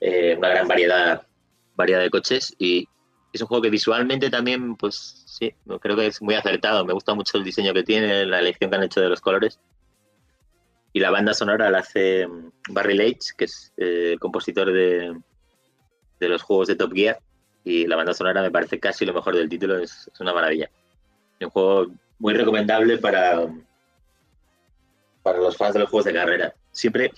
[0.00, 1.26] Eh, una gran variedad,
[1.74, 2.88] variedad de coches y
[3.32, 6.84] es un juego que visualmente también, pues sí, creo que es muy acertado.
[6.84, 9.60] Me gusta mucho el diseño que tiene, la elección que han hecho de los colores.
[10.92, 15.16] Y la banda sonora la hace mm, Barry Leitch, que es eh, el compositor de,
[16.18, 17.20] de los juegos de Top Gear
[17.64, 20.70] y la banda sonora me parece casi lo mejor del título, es, una maravilla.
[21.40, 21.86] Un juego
[22.18, 23.46] muy recomendable para,
[25.22, 26.54] para los fans de los juegos de carrera.
[26.72, 27.12] Siempre,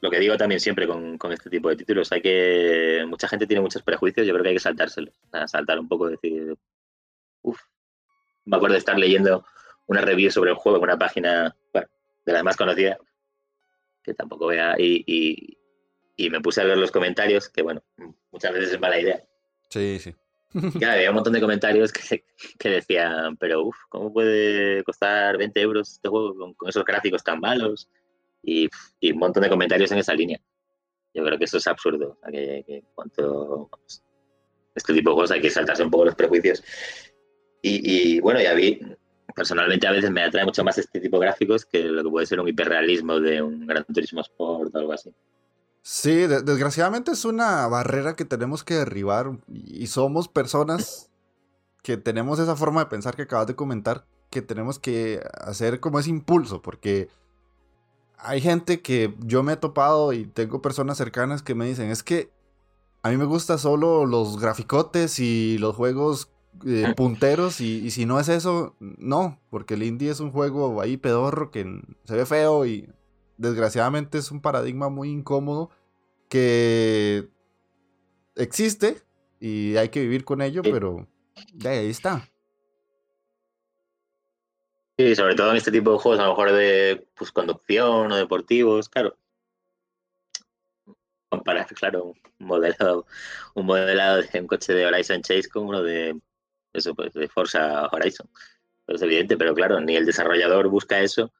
[0.00, 3.60] lo que digo también siempre con, este tipo de títulos, hay que, mucha gente tiene
[3.60, 5.14] muchos prejuicios, yo creo que hay que saltárselos,
[5.46, 6.56] saltar un poco, decir,
[7.42, 7.60] uff,
[8.44, 9.44] me acuerdo de estar leyendo
[9.86, 12.98] una review sobre el juego en una página de las más conocidas,
[14.02, 14.76] que tampoco vea,
[16.30, 17.82] me puse a ver los comentarios, que bueno,
[18.30, 19.22] muchas veces es mala idea.
[19.68, 20.14] Sí, sí.
[20.80, 22.24] Ya, había un montón de comentarios que,
[22.58, 27.40] que decían, pero uff, ¿cómo puede costar 20 euros este juego con, esos gráficos tan
[27.40, 27.88] malos?
[28.42, 28.68] Y,
[29.00, 30.40] y, un montón de comentarios en esa línea.
[31.12, 32.18] Yo creo que eso es absurdo.
[32.30, 33.70] que, que cuanto
[34.74, 36.62] este tipo de juegos hay que saltarse un poco los prejuicios.
[37.62, 38.78] Y, y, bueno, ya vi,
[39.34, 42.26] personalmente a veces me atrae mucho más este tipo de gráficos que lo que puede
[42.26, 45.12] ser un hiperrealismo de un Gran Turismo Sport o algo así.
[45.88, 51.12] Sí, desgraciadamente es una barrera que tenemos que derribar y somos personas
[51.84, 56.00] que tenemos esa forma de pensar que acabas de comentar, que tenemos que hacer como
[56.00, 57.08] ese impulso, porque
[58.18, 62.02] hay gente que yo me he topado y tengo personas cercanas que me dicen, es
[62.02, 62.32] que
[63.04, 66.32] a mí me gusta solo los graficotes y los juegos
[66.66, 70.80] eh, punteros y, y, si no es eso, no, porque el indie es un juego
[70.80, 72.88] ahí pedorro que se ve feo y
[73.38, 75.70] desgraciadamente es un paradigma muy incómodo
[76.28, 77.28] que
[78.36, 79.02] existe
[79.40, 81.06] y hay que vivir con ello, pero
[81.54, 82.28] ya ahí está.
[84.98, 88.16] Sí, sobre todo en este tipo de juegos, a lo mejor de pues, conducción o
[88.16, 89.18] deportivos, claro.
[91.28, 93.06] Comparar, claro, un modelado,
[93.54, 96.18] un modelado de un coche de Horizon Chase con uno de
[96.72, 98.28] eso, pues de Forza Horizon.
[98.86, 101.30] Pues es evidente, pero claro, ni el desarrollador busca eso,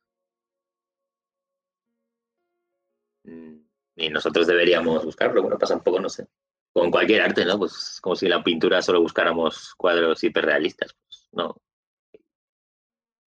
[3.97, 5.43] ni nosotros deberíamos buscarlo.
[5.43, 6.27] Bueno, pasa un poco, no sé,
[6.73, 7.59] con cualquier arte, ¿no?
[7.59, 10.95] Pues como si en la pintura solo buscáramos cuadros hiperrealistas.
[10.95, 11.57] Pues no.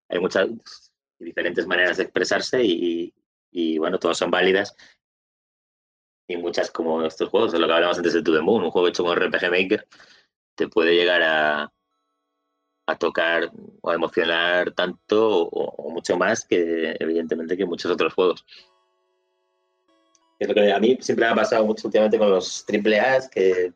[0.08, 0.48] Hay muchas
[1.18, 3.14] diferentes maneras de expresarse y,
[3.50, 4.76] y bueno, todas son válidas.
[6.28, 8.70] Y muchas como estos juegos, de lo que hablamos antes de To The Moon, un
[8.70, 9.88] juego hecho con RPG Maker,
[10.56, 11.72] te puede llegar a,
[12.86, 13.50] a tocar
[13.80, 18.44] o a emocionar tanto o, mucho más que evidentemente que muchos otros juegos.
[20.39, 23.01] Es lo que a mí siempre me ha pasado mucho últimamente con los triple
[23.32, 23.72] que,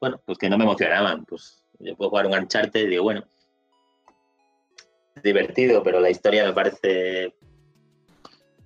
[0.00, 1.24] bueno, pues que no me emocionaban.
[1.24, 3.24] Pues yo puedo jugar un Uncharted y digo, bueno,
[5.16, 7.34] es divertido, pero la historia me parece.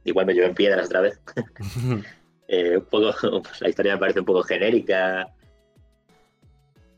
[0.05, 1.21] Igual me llevo en piedras otra vez.
[2.49, 3.15] Eh, un poco,
[3.61, 5.27] la historia me parece un poco genérica.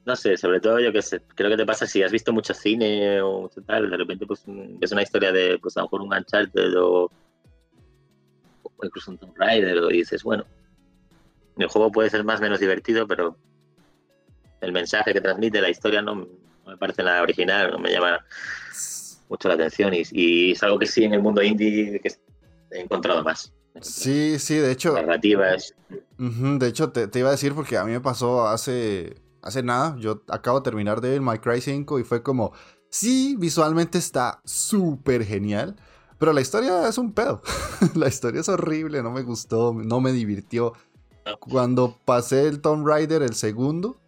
[0.05, 2.53] No sé, sobre todo yo que sé, creo que te pasa si has visto mucho
[2.55, 4.45] cine o tal, de repente pues
[4.81, 7.09] es una historia de pues a lo mejor un Uncharted o
[8.87, 10.45] incluso un Tomb Raider, y dices, bueno,
[11.57, 13.37] el juego puede ser más o menos divertido, pero
[14.61, 16.29] el mensaje que transmite la historia no, no
[16.67, 18.25] me parece nada original, no me llama
[19.29, 22.13] mucho la atención y, es algo que sí en el mundo indie que
[22.71, 23.53] he encontrado más.
[23.81, 24.95] Sí, sí, de hecho.
[24.95, 25.75] Narrativas.
[26.19, 29.97] de hecho, te, iba a decir porque a mí me pasó hace, hace nada.
[29.99, 32.53] Yo acabo de terminar de My Cry 5 y fue como,
[32.89, 35.77] sí, visualmente está súper genial,
[36.19, 37.43] pero la historia es un pedo.
[37.95, 40.75] la historia es horrible, no me gustó, no me divirtió.
[41.41, 43.99] Cuando pasé el Tomb Raider, el segundo,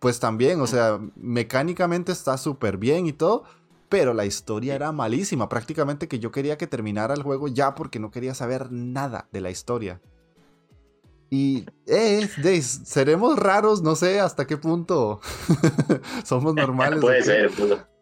[0.00, 3.44] pues también, o sea, mecánicamente está súper bien y todo,
[3.88, 5.48] pero la historia era malísima.
[5.48, 9.40] Prácticamente que yo quería que terminara el juego ya porque no quería saber nada de
[9.40, 10.00] la historia.
[11.32, 12.28] Y, eh,
[12.62, 15.20] seremos raros, no sé hasta qué punto
[16.24, 17.00] somos normales.
[17.00, 17.52] Puede ser,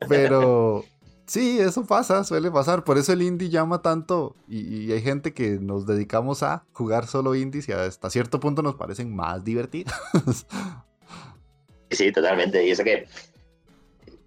[0.09, 0.85] pero
[1.29, 2.83] sí, eso pasa, suele pasar.
[2.83, 7.35] Por eso el indie llama tanto y, hay gente que nos dedicamos a jugar solo
[7.37, 9.95] indies y hasta cierto punto nos parecen más divertidos.
[11.91, 12.67] sí, totalmente.
[12.67, 13.07] Y eso que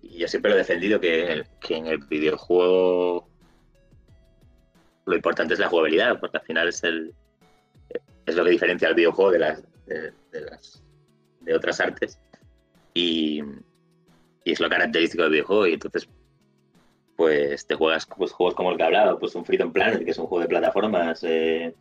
[0.02, 3.28] yo siempre lo he defendido que, en el videojuego
[5.06, 7.14] lo importante es la jugabilidad, porque al final es el
[8.26, 10.82] es lo que diferencia al videojuego de las de, las
[11.42, 12.20] de otras artes
[12.94, 13.42] y,
[14.46, 16.08] es lo característico del videojuego y entonces
[17.22, 20.10] pues te juegas pues, juegos como el que he hablado, pues un Freedom Planet, que
[20.10, 21.72] es un juego de plataformas eh,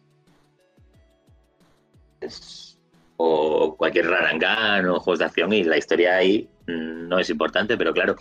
[3.16, 7.78] o cualquier Rarangan o juegos de acción y la historia ahí mm, no es importante,
[7.78, 8.16] pero claro,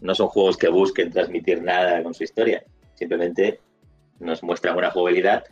[0.00, 2.62] no son juegos que busquen transmitir nada con su historia,
[2.94, 3.58] simplemente
[4.20, 5.42] nos muestran una jugabilidad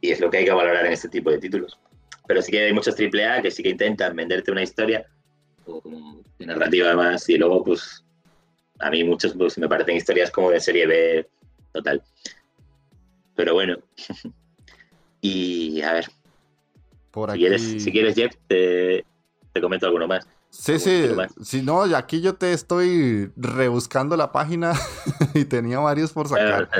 [0.00, 1.78] y es lo que hay que valorar en este tipo de títulos.
[2.26, 5.06] Pero sí que hay muchos AAA que sí que intentan venderte una historia
[5.64, 8.04] o como narrativa además y luego pues
[8.80, 11.28] a mí muchos pues, me parecen historias como de serie B
[11.72, 12.02] total.
[13.34, 13.76] Pero bueno.
[15.20, 16.06] y a ver,
[17.58, 19.04] si, quieres, Jeff, te,
[19.60, 20.26] comento alguno más.
[20.50, 21.04] Sí, sí,
[21.42, 24.72] si no, aquí yo te estoy rebuscando la página
[25.34, 26.70] y tenía varios por sacar.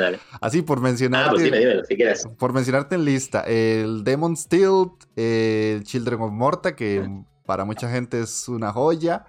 [0.40, 1.50] Así, por mencionarte.
[1.52, 3.42] Ah, pues por mencionarte en lista.
[3.42, 7.06] El Demon Steel, el Children of Morta, que
[7.44, 9.26] para mucha gente es una joya.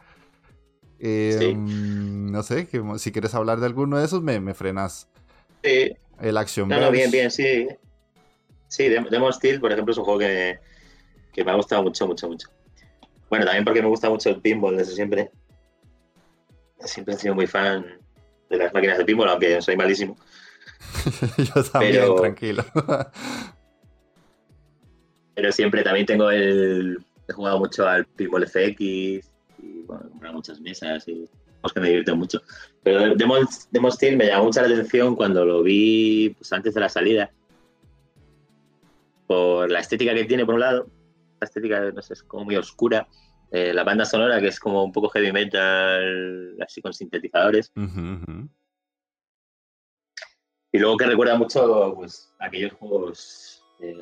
[1.00, 5.08] Em, no sé, si quieres hablar de alguno de esos, me, frenas.
[5.64, 5.92] Sí.
[6.20, 7.68] El Action No, no, bien, bien, sí.
[8.68, 10.60] Sí, Demon Steel, por ejemplo, es un juego que,
[11.34, 12.50] que me ha gustado mucho, mucho, mucho.
[13.30, 15.32] Bueno, también porque me gusta mucho el pinball desde siempre.
[16.80, 17.86] Siempre he sido muy fan
[18.50, 20.18] de las máquinas de pinball, aunque soy malísimo.
[21.38, 22.66] Yo también, tranquilo.
[25.36, 26.98] pero siempre también tengo el.
[27.28, 29.29] He jugado mucho al pinball FX
[29.62, 31.28] y bueno, he comprado muchas mesas y
[31.62, 32.42] pues que me divierten mucho.
[32.84, 36.82] Pero Demon, Demon Steel me llamó mucho la atención cuando lo vi pues, antes de
[36.82, 37.32] la salida.
[39.28, 40.88] Por la estética que tiene, por un lado,
[41.40, 43.08] la estética, no sé, es como muy oscura.
[43.52, 47.72] Eh, la banda sonora, que es como un poco heavy metal, así con sintetizadores.
[50.72, 53.98] Y luego que recuerda mucho pues, aquellos juegos eh,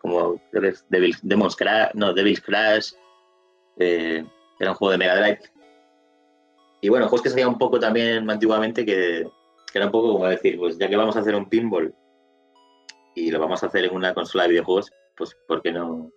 [0.00, 2.92] como Devil, Demon's Crash, no, Devil's Crash,
[3.78, 4.24] eh,
[4.58, 5.40] era un juego de Mega Drive.
[6.80, 9.26] Y bueno, juegos que se un poco también antiguamente, que,
[9.72, 11.94] que, era un poco como decir, pues ya que vamos a hacer un pinball
[13.14, 16.10] y lo vamos a hacer en una consola de videojuegos, pues ¿por qué no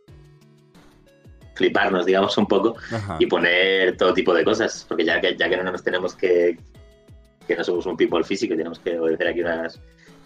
[1.56, 2.76] fliparnos, digamos, un poco
[3.20, 4.86] y poner todo tipo de cosas?
[4.88, 6.58] Porque ya que, ya que no nos tenemos que,
[7.48, 9.82] que no somos un people físico, tenemos que obedecer aquí unas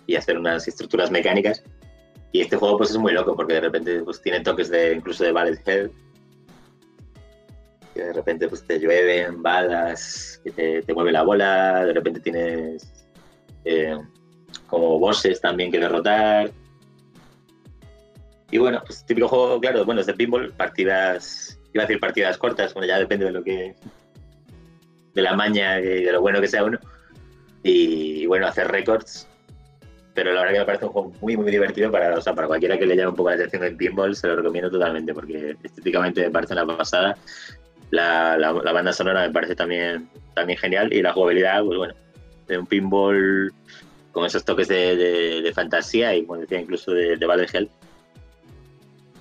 [0.06, 1.64] y hacer unas estructuras mecánicas.
[2.32, 5.24] Y este juego pues es muy loco porque de repente pues tiene toques de incluso
[5.24, 5.92] de Ballet Head.
[7.94, 13.08] Que de repente pues te llueven balas, que te, mueve la bola, de repente tienes
[13.66, 13.98] eh,
[14.68, 16.52] como bosses también que derrotar
[18.54, 22.38] y bueno, pues típico juego, claro, bueno, es de pinball, partidas, iba a decir partidas
[22.38, 23.74] cortas, bueno, ya depende de lo que,
[25.12, 26.78] de la maña y de lo bueno que sea uno.
[27.64, 29.28] Y, bueno, hacer récords.
[30.14, 32.46] Pero la verdad que me parece un juego muy, muy divertido para, o sea, para
[32.46, 35.56] cualquiera que le llame un poco la atención el pinball, se lo recomiendo totalmente porque
[35.64, 37.18] estéticamente me parece una pasada.
[37.94, 41.94] La, la, banda sonora me parece también, también genial y la jugabilidad, pues bueno,
[42.48, 43.54] de un pinball
[44.12, 44.96] con esos toques de,
[45.42, 47.70] de, fantasía y, como decía, incluso de, de Battle Hell,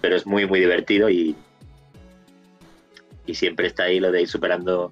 [0.00, 1.36] pero es muy, muy divertido y,
[3.26, 4.90] y siempre está ahí lo de ir superando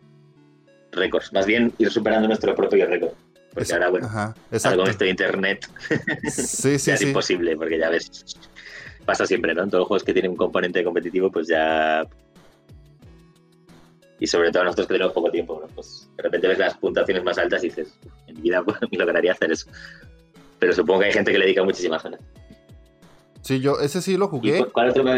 [0.93, 1.33] récords.
[1.33, 3.13] Más bien ir superando nuestro propio récord.
[3.55, 5.69] Porque ahora, bueno, con esto de internet
[6.31, 8.39] sí, sí, es imposible, porque ya ves,
[9.05, 9.65] pasa siempre, ¿no?
[9.65, 12.07] En todos los juegos que tienen un componente competitivo, pues ya.
[14.21, 17.39] Y sobre todo nosotros que tenemos poco tiempo, pues de repente ves las puntuaciones más
[17.39, 19.71] altas y dices, en mi vida pues, lograría hacer eso.
[20.59, 22.21] Pero supongo que hay gente que le dedica muchísimas ganas.
[23.41, 24.65] Sí, yo ese sí lo jugué.
[24.67, 25.09] ¿Cuál otro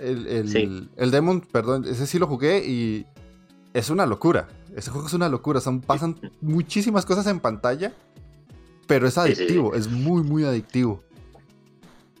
[0.00, 3.06] El, el, el Demon, perdón, ese sí lo jugué y
[3.72, 4.48] es una locura.
[4.74, 5.60] Ese juego es una locura.
[5.60, 7.92] Son, pasan muchísimas cosas en pantalla,
[8.88, 11.04] pero es adictivo, es muy, muy adictivo.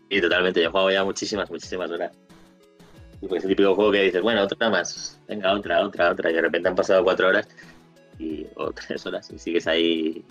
[0.08, 2.12] Y totalmente, yo he jugado ya muchísimas, muchísimas horas.
[3.24, 6.34] Y pues el típico juego que dices, bueno, otra más, venga, otra, otra, otra, y
[6.34, 7.48] de repente han pasado cuatro horas
[8.18, 10.22] y, o tres horas y sigues ahí,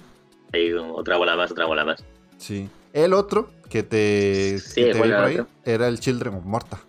[0.53, 2.05] ahí otra bola más, otra bola más.
[2.37, 2.69] Sí.
[2.93, 5.99] El otro que te, Sí, que te ¿cuál vi era por el ahí era el
[5.99, 6.79] Children of Morta.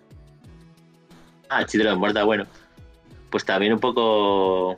[1.49, 2.45] Ah, Children of Morta, bueno.
[3.31, 4.75] Pues también un poco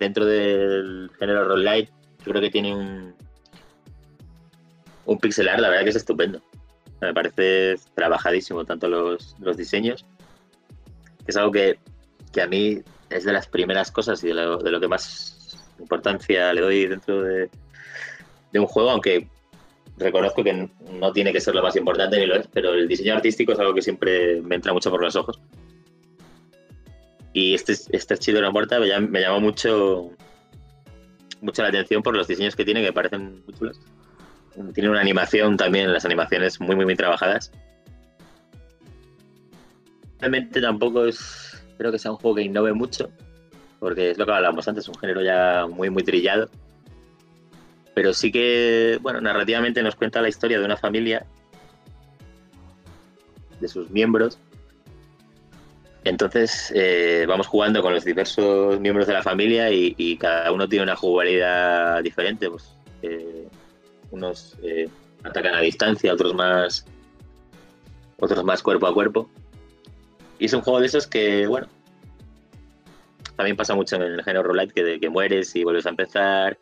[0.00, 3.14] dentro del género roguelite, yo creo que tiene un,
[5.04, 6.42] un pixel art, la verdad que es estupendo.
[7.04, 10.04] Me parece trabajadísimo, tanto los, los diseños,
[11.26, 11.78] es algo que,
[12.32, 15.58] que a mí es de las primeras cosas y de lo, de lo que más
[15.78, 17.50] importancia le doy dentro de,
[18.52, 19.28] de un juego, aunque
[19.96, 23.14] reconozco que no tiene que ser lo más importante ni lo es, pero el diseño
[23.14, 25.40] artístico es algo que siempre me entra mucho por los ojos.
[27.32, 30.10] Y este, este of Morta me, llam- me llamó mucho,
[31.40, 33.80] mucho la atención por los diseños que tiene, que parecen muy chulos.
[34.72, 37.50] Tiene una animación también, las animaciones muy, muy, muy trabajadas.
[40.20, 43.10] Realmente tampoco es, creo que sea un juego que innove mucho,
[43.80, 46.48] porque es lo que hablábamos antes, un género ya muy, muy trillado.
[47.94, 51.26] Pero sí que, bueno, narrativamente nos cuenta la historia de una familia,
[53.60, 54.38] de sus miembros.
[56.04, 60.68] Entonces eh, vamos jugando con los diversos miembros de la familia y, y cada uno
[60.68, 62.50] tiene una jugabilidad diferente.
[62.50, 63.43] Pues, eh,
[64.14, 64.88] unos eh,
[65.22, 66.86] atacan a distancia, otros más,
[68.18, 69.28] otros más cuerpo a cuerpo.
[70.38, 71.68] Y es un juego de esos que, bueno,
[73.36, 76.58] también pasa mucho en el género roguelite que, que mueres y vuelves a empezar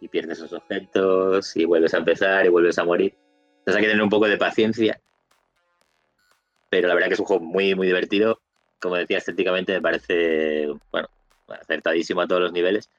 [0.00, 3.14] y pierdes los objetos y vuelves a empezar y vuelves a morir.
[3.58, 5.00] Entonces hay que tener un poco de paciencia.
[6.70, 8.40] Pero la verdad que es un juego muy, muy divertido.
[8.80, 11.08] Como decía, estéticamente me parece, bueno,
[11.48, 12.90] acertadísimo a todos los niveles.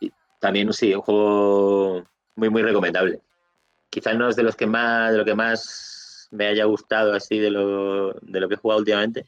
[0.00, 0.10] Y
[0.40, 2.06] también, sí, un juego
[2.36, 3.20] muy, muy recomendable.
[3.90, 7.38] Quizás no es de los que más, de lo que más me haya gustado así
[7.38, 9.26] de lo, de lo que he jugado últimamente.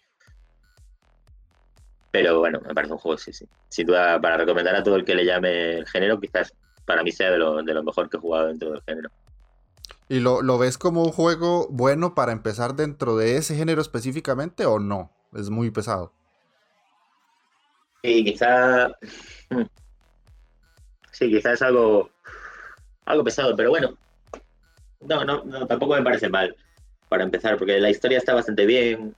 [2.10, 3.46] Pero bueno, me parece un juego, sí, sí.
[3.68, 6.54] Sin duda, para recomendar a todo el que le llame el género, quizás
[6.84, 9.10] para mí sea de lo, de lo mejor que he jugado dentro del género.
[10.08, 14.64] ¿Y lo, lo ves como un juego bueno para empezar dentro de ese género específicamente
[14.64, 15.12] o no?
[15.34, 16.12] Es muy pesado.
[18.02, 18.88] Sí, quizá.
[19.50, 19.64] mm,
[21.12, 22.10] Sí, quizá es algo.
[23.08, 23.96] Algo pesado, pero bueno.
[25.00, 26.54] No, no, no, tampoco me parece mal
[27.08, 29.14] para empezar, porque la historia está bastante bien.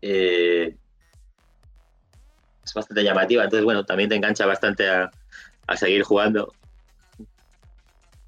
[0.00, 0.74] eh,
[2.64, 5.10] es bastante llamativa, entonces, bueno, también te engancha bastante a,
[5.66, 6.54] a seguir jugando.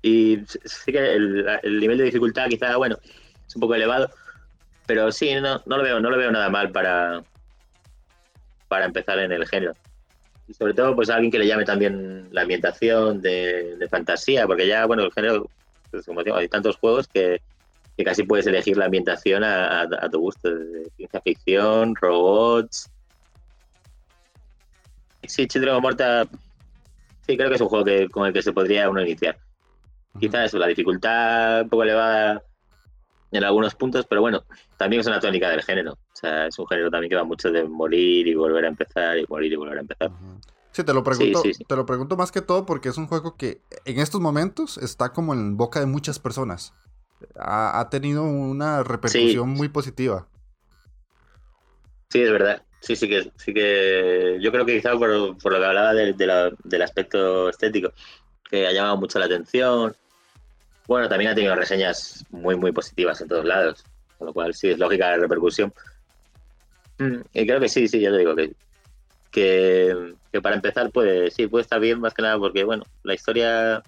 [0.03, 4.11] Y sí que el, el nivel de dificultad, quizá, bueno, es un poco elevado,
[4.87, 7.23] pero sí, no, no lo veo, no lo veo nada mal para,
[8.69, 9.73] para empezar en el género.
[10.49, 14.47] Y sobre todo, pues a alguien que le llame también la ambientación de, de fantasía,
[14.47, 15.51] porque ya, bueno, el género,
[15.91, 17.41] pues, como digo, hay tantos juegos que,
[17.97, 20.49] que casi puedes elegir la ambientación a, a- a tu gusto,
[20.97, 22.89] ciencia ficción, robots.
[25.27, 26.29] Sí, Children of Morta,
[27.27, 29.37] sí, creo que es un juego que, con el que se podría uno iniciar.
[30.21, 32.43] Quizás eso, la dificultad un poco elevada
[33.33, 34.45] en algunos puntos, pero bueno,
[34.77, 35.92] también es una tónica del género.
[35.92, 39.18] O sea, es un género también que va mucho de morir y volver a empezar
[39.18, 40.11] y morir y volver a empezar.
[40.72, 41.64] Sí, te lo pregunto, sí, sí.
[41.64, 45.13] te lo pregunto más que todo porque es un juego que en estos momentos está
[45.13, 46.75] como en boca de muchas personas.
[47.38, 50.29] Ha, ha tenido una repercusión muy positiva.
[52.11, 52.63] Sí, es verdad.
[52.80, 56.13] Sí, sí que, sí que yo creo que quizá por, por lo que hablaba de-
[56.13, 57.92] de la- del aspecto estético,
[58.49, 59.95] que ha llamado mucho la atención.
[60.87, 63.84] Bueno, también ha tenido reseñas muy, muy positivas en todos lados,
[64.18, 65.72] con lo cual sí, es lógica la repercusión.
[66.99, 68.54] Mm, Y creo que sí, sí, ya te digo que,
[69.30, 73.14] que, que para empezar puede, sí, puede estar bien más que nada porque, bueno, la
[73.14, 73.83] historia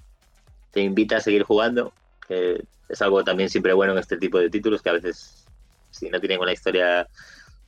[0.72, 1.92] te invita a seguir jugando,
[2.26, 5.46] que es algo también siempre bueno en este tipo de títulos, que a veces
[5.90, 7.06] si no tienen una historia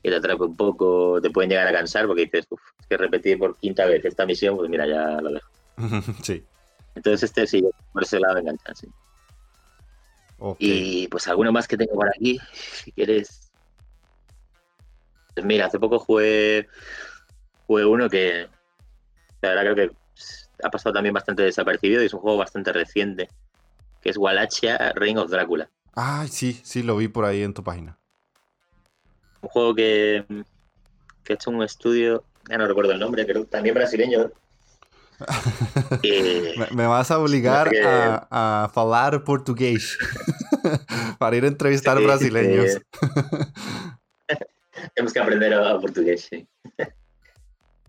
[0.03, 2.97] que te atrape un poco, te pueden llegar a cansar porque dices, uff, es que
[2.97, 5.49] repetir por quinta vez esta misión, pues mira, ya lo dejo.
[6.23, 6.43] sí.
[6.95, 8.89] Entonces este sí, por ese lado encanta, sí.
[10.59, 13.51] Y pues alguno más que tengo por aquí, si quieres.
[15.35, 16.69] Pues mira, hace poco jugué,
[17.67, 18.49] jugué uno que
[19.43, 19.97] la verdad creo que
[20.63, 23.29] ha pasado también bastante desapercibido y es un juego bastante reciente,
[24.01, 25.71] que es Wallachia Reign of Drácula.
[25.95, 27.99] Ay, sí, sí, lo vi por ahí en tu página.
[29.43, 30.25] Un juego que,
[31.25, 34.31] que ha hecho un estudio, ya no recuerdo el nombre, creo también brasileño.
[36.03, 39.99] Eh, Me, me vas a obligar a, a falar portugués
[41.19, 42.81] para ir a entrevistar Sí, brasileños.
[44.95, 46.47] Tenemos que aprender a, a portugués, sí.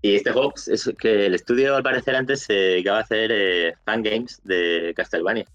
[0.01, 3.31] Y este juego pues, es que el estudio, al parecer, antes se dedicaba a hacer
[3.31, 5.45] eh, fangames de Castlevania.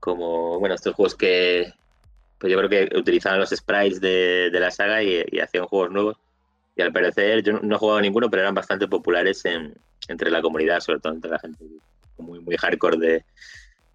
[0.00, 1.72] Como, bueno, estos juegos que.
[2.38, 6.16] Pues yo creo que utilizaban los sprites de, la saga y, hacían juegos nuevos.
[6.78, 9.42] Y al parecer, yo no he jugado ninguno, pero eran bastante populares
[10.06, 11.64] entre la comunidad, sobre todo entre la gente
[12.18, 13.24] muy, muy hardcore de,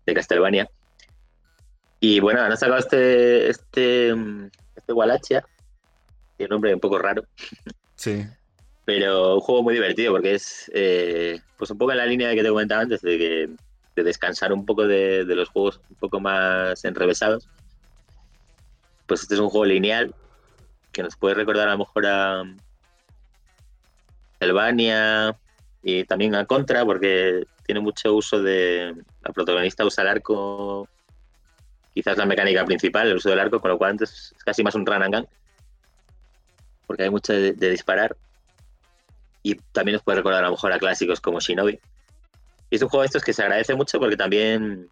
[0.05, 0.69] de Castlevania.
[2.01, 4.14] Y bueno, han sacado este, este,
[4.76, 5.45] este Wallachia,
[6.35, 7.23] tiene un nombre un poco raro.
[7.95, 8.26] Sí.
[8.84, 12.35] Pero un juego muy divertido porque es eh, pues un poco en la línea de
[12.35, 13.49] que te comentaba antes, de, que,
[13.95, 17.47] de descansar un poco de, los juegos un poco más enrevesados.
[19.07, 20.14] Pues este es un juego lineal
[20.91, 22.43] que nos puede recordar a lo mejor a
[24.44, 25.36] Albania
[25.82, 28.95] y también a Contra porque tiene mucho uso de...
[29.22, 30.88] La protagonista usa el arco
[31.94, 34.86] quizás la mecánica principal, el uso del arco, con lo cual es casi más un
[34.86, 35.28] run and gun,
[36.88, 38.18] porque hay mucho de, disparar.
[39.44, 41.80] Y también nos puede recordar a lo mejor a clásicos como Shinobi.
[42.70, 44.90] Y es un juego de estos que se agradece mucho porque también,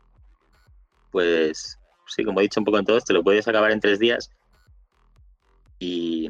[1.10, 3.98] pues, sí, como he dicho un poco en todos, te lo puedes acabar en tres
[3.98, 4.30] días.
[5.80, 6.30] Y,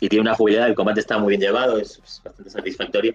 [0.00, 3.14] y tiene una jugabilidad, el combate está muy bien llevado, es, bastante satisfactorio.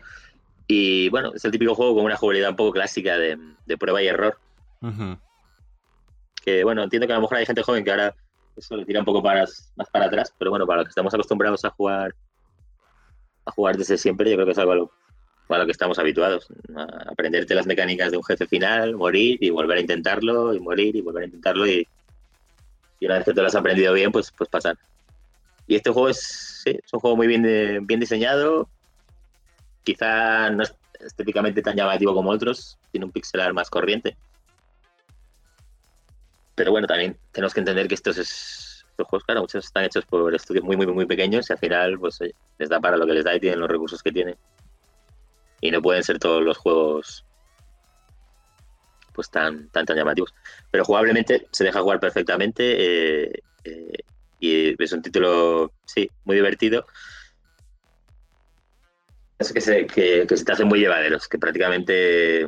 [0.67, 3.37] Y bueno, es el típico juego con una jugabilidad un poco clásica de,
[3.77, 4.37] prueba y error
[6.43, 8.13] que bueno, entiendo que a lo mejor hay gente joven que ahora
[8.55, 9.45] eso le tira un poco para,
[9.75, 12.13] más para atrás, pero bueno, para los que estamos acostumbrados a jugar
[13.45, 14.91] a jugar desde siempre, yo creo que es algo a lo,
[15.49, 19.79] lo que estamos habituados, a aprenderte las mecánicas de un jefe final, morir y volver
[19.79, 21.87] a intentarlo, y morir y volver a intentarlo, y,
[23.01, 24.77] una vez que te lo has aprendido bien, pues, pues pasar.
[25.67, 27.43] Y este juego es, sí, es un juego muy bien,
[27.99, 28.69] diseñado,
[29.83, 34.15] quizá no es estéticamente tan llamativo como otros, tiene un pixelar más corriente,
[36.55, 40.05] pero bueno, también tenemos que entender que estos, es, estos juegos, claro, muchos están hechos
[40.05, 42.19] por estudios muy, muy, muy pequeños y al final pues
[42.57, 44.35] les da para lo que les da y tienen los recursos que tienen.
[45.61, 47.25] Y no pueden ser todos los juegos
[49.13, 50.33] pues tan, tan, tan llamativos.
[50.69, 54.03] Pero jugablemente se deja jugar perfectamente eh, eh,
[54.43, 56.85] y es un título, sí, muy divertido.
[59.39, 62.47] Es que se, que, se te hacen muy llevaderos, que prácticamente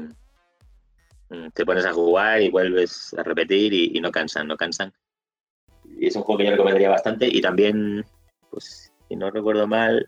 [1.30, 4.94] Mm, te pones a jugar y vuelves a repetir y, no cansan, no cansan.
[5.98, 8.06] Y es un juego que yo recomendaría bastante y también,
[8.50, 10.08] pues, si no recuerdo mal,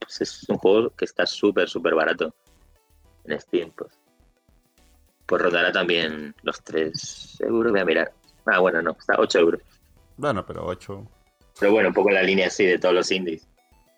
[0.00, 2.34] pues es un juego que está súper, súper barato
[3.24, 3.92] en Steam, pues.
[5.26, 8.12] Pues rondará también los 3 euros, voy a mirar.
[8.46, 9.60] Ah, bueno, no, está 8 euros.
[10.18, 11.08] Bueno, pero 8.
[11.58, 13.48] Pero bueno, un poco en la línea así de todos los indies.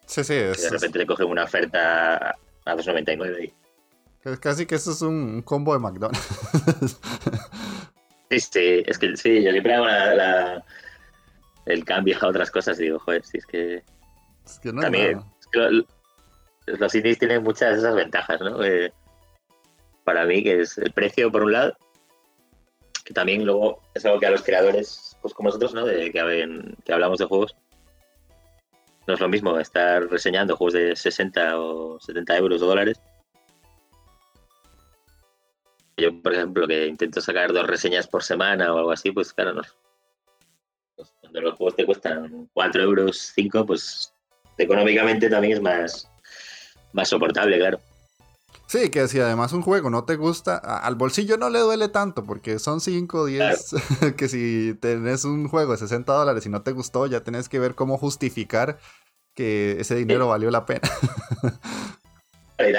[0.06, 0.34] Sí, sí.
[0.34, 2.30] Es, de repente te cogen una oferta
[2.64, 3.52] a 2.99 y
[4.38, 6.28] Casi que eso es un combo de McDonald's.
[8.30, 9.86] Sí, es que sí, yo siempre hago
[11.66, 13.82] el cambio a otras cosas y digo, joder, si es que.
[14.46, 15.20] Es que no también,
[16.66, 18.62] los indies tienen muchas de esas ventajas, ¿no?
[18.62, 18.92] Eh,
[20.04, 21.76] para mí, que es el precio por un lado,
[23.04, 25.84] que también luego es algo que a los creadores, pues como nosotros, ¿no?
[25.84, 27.56] De que, que hablamos de juegos,
[29.06, 33.00] no es lo mismo estar reseñando juegos de 60 o 70 euros o dólares
[36.00, 39.54] yo, por ejemplo, que intento sacar dos reseñas por semana o algo así, pues claro,
[39.54, 39.62] no.
[41.20, 44.12] Cuando los juegos te cuestan 4 euros, 5, pues
[44.58, 46.10] económicamente también es más,
[46.92, 47.80] más soportable, claro.
[48.70, 52.22] Sí, que si además un juego no te gusta, al bolsillo no le duele tanto,
[52.22, 53.74] porque son 5 o 10,
[54.16, 57.58] que si tenés un juego de 60 dólares y no te gustó, ya tenés que
[57.58, 58.78] ver cómo justificar
[59.34, 60.88] que ese dinero valió la pena.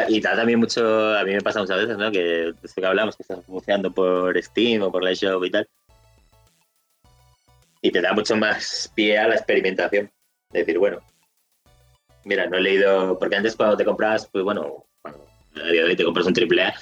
[0.10, 2.12] Y, también mucho, a mí me pasa muchas veces, ¿no?
[2.12, 5.68] Que desde que hablamos, que estás buceando por Steam o por la Shop y tal.
[7.82, 10.12] Y te da mucho más pie a la experimentación.
[10.52, 11.00] decir, bueno,
[12.26, 13.18] mira, no he leído.
[13.18, 14.86] Porque antes cuando te comprabas, pues bueno,
[15.56, 16.74] a día de hoy te compras un AAA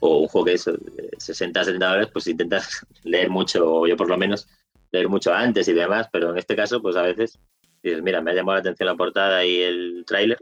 [0.00, 0.70] o un juego que es
[1.18, 4.48] 60, 70 dólares, pues intentas leer mucho, o yo por lo menos,
[4.90, 6.08] leer mucho antes y demás.
[6.12, 7.38] Pero en este caso, pues a veces
[7.82, 10.38] dices, mira, me ha llamado la atención la portada y el tráiler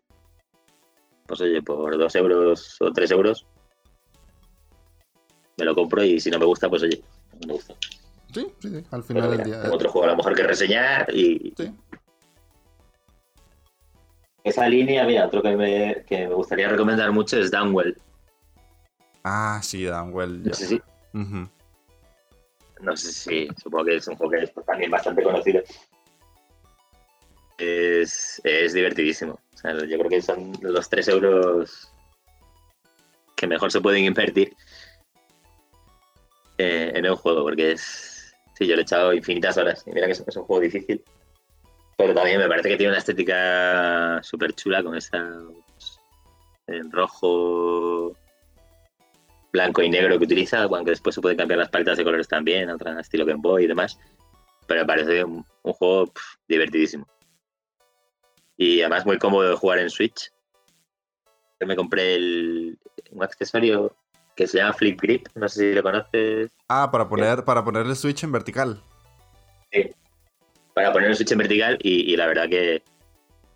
[1.31, 3.47] pues oye, por dos euros o tres euros
[5.57, 7.01] me lo compro y si no me gusta, pues oye,
[7.40, 7.74] no me gusta.
[8.35, 8.85] Sí, sí, sí.
[8.90, 9.62] al final del día.
[9.70, 11.52] Otro juego a lo mejor que reseñar y.
[11.57, 11.70] Sí.
[14.44, 17.96] Esa línea, mira, otro que me, que me gustaría recomendar mucho es Downwell.
[19.24, 20.42] Ah, sí, Downwell.
[20.42, 20.82] No sé si.
[22.80, 23.48] No sé si.
[23.62, 25.62] Supongo que es un juego que es también bastante conocido.
[27.58, 31.90] Es, es divertidísimo yo creo que son los 3 euros
[33.36, 34.54] que mejor se pueden invertir
[36.58, 38.34] eh, en un juego, porque es.
[38.54, 39.82] Sí, yo le he echado infinitas horas.
[39.86, 41.02] Y mira que es, un juego difícil.
[42.01, 45.18] Pero también me parece que tiene una estética súper chula con esa
[46.66, 48.16] en rojo,
[49.52, 52.70] blanco y negro que utiliza, aunque después se pueden cambiar las paletas de colores también,
[52.70, 53.98] otro estilo Game Boy y demás.
[54.66, 56.10] Pero me parece un, juego
[56.48, 57.06] divertidísimo.
[58.56, 60.31] Y además muy cómodo de jugar en Switch.
[61.60, 62.78] Yo me compré el,
[63.10, 63.94] un accesorio
[64.36, 66.51] que se llama Flip Grip, no sé si lo conoces.
[66.68, 68.82] Ah, para poner, para poner el Switch en vertical.
[69.72, 69.90] Sí,
[70.74, 72.82] para poner el Switch en vertical y, la verdad que,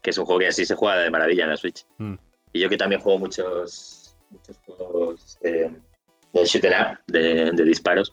[0.02, 1.86] es un juego que así se juega de maravilla en la Switch.
[1.98, 2.14] Mm.
[2.52, 5.70] Y yo que también juego muchos, muchos juegos de,
[6.32, 8.12] de shoot up, de, disparos,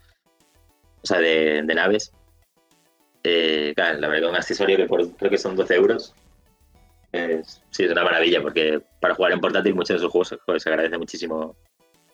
[1.03, 2.11] o sea, de, naves.
[3.23, 6.15] Eh, claro, la verdad que un accesorio que creo que son 12 euros.
[7.69, 10.97] sí, es una maravilla porque para jugar en portátil muchos de esos juegos se agradece
[10.97, 11.55] muchísimo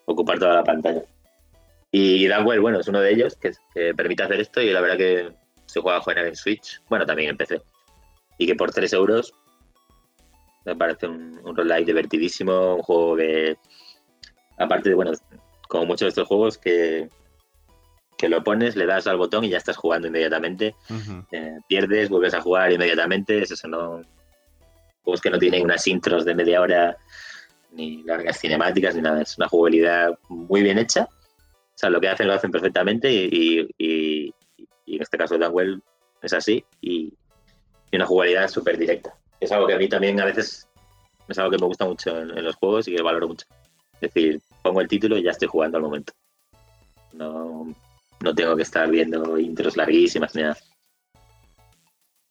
[0.06, 1.04] ocupar toda la pantalla.
[1.92, 3.52] Y Danwell, bueno, es uno de ellos que,
[3.94, 5.32] permite hacer esto y la verdad que
[5.78, 7.62] se juega a jugar en Switch, bueno, también en PC.
[8.38, 9.34] Y que por 3 euros
[10.66, 13.58] me parece un, un roguelike divertidísimo, un juego que,
[14.58, 15.12] aparte de, bueno,
[15.68, 17.10] como muchos de estos juegos que,
[18.18, 20.76] que lo pones, le das al botón y ya estás jugando inmediatamente.
[21.32, 23.42] Eh, pierdes, vuelves a jugar inmediatamente.
[23.42, 24.02] Es eso, no.
[25.04, 26.98] Juegos que no tienen unas intros de media hora,
[27.72, 29.22] ni largas cinemáticas, ni nada.
[29.22, 31.08] Es una jugabilidad muy bien hecha.
[31.78, 33.68] O sea, lo que hacen lo hacen perfectamente y, y,
[34.96, 35.82] en este caso Danwell
[36.22, 37.14] es así y,
[37.92, 40.68] y una jugabilidad súper directa es algo que a mí también a veces
[41.28, 43.46] es algo que me gusta mucho en, los juegos y que valoro mucho.
[43.94, 46.14] Es decir, pongo el título y ya estoy jugando al momento.
[47.14, 47.68] No,
[48.22, 50.58] no tengo que estar viendo intros larguísimas ni nada.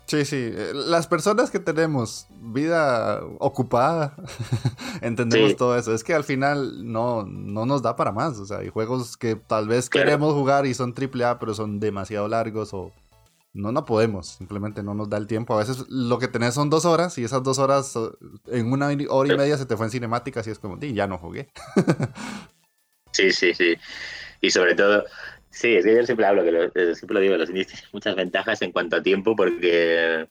[0.07, 0.51] Sí, sí.
[0.53, 4.15] Eh, las personas que tenemos vida ocupada,
[5.03, 5.93] entendemos todo eso.
[5.93, 8.39] Es que al final no, no nos da para más.
[8.39, 12.29] O sea, hay juegos que tal vez queremos jugar y son AAA, pero son demasiado
[12.29, 12.93] largos o
[13.57, 15.55] no, no podemos, simplemente no nos da el tiempo.
[15.55, 17.99] A veces lo que tenés son dos horas y esas dos horas
[18.47, 21.19] en una hora y media se te fue en cinemáticas y es como, ya no
[21.19, 21.49] jugué.
[23.13, 23.75] sí, sí, sí.
[24.43, 25.05] Y sobre todo,
[25.57, 27.89] sí, es que yo siempre hablo, que lo, eh, siempre lo digo, los indies tienen
[27.93, 30.29] muchas ventajas en cuanto a tiempo porque,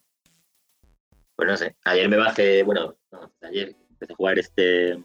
[1.35, 2.95] pues no sé, ayer me bajé, bueno,
[3.41, 5.03] ayer empecé a jugar este,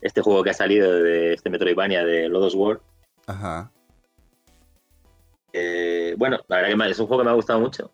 [0.00, 2.80] este juego que ha salido de este Metroidvania de Lodos World.
[3.26, 3.72] Ajá.
[5.52, 7.90] Eh, bueno, la verdad que es un juego que me ha gustado mucho,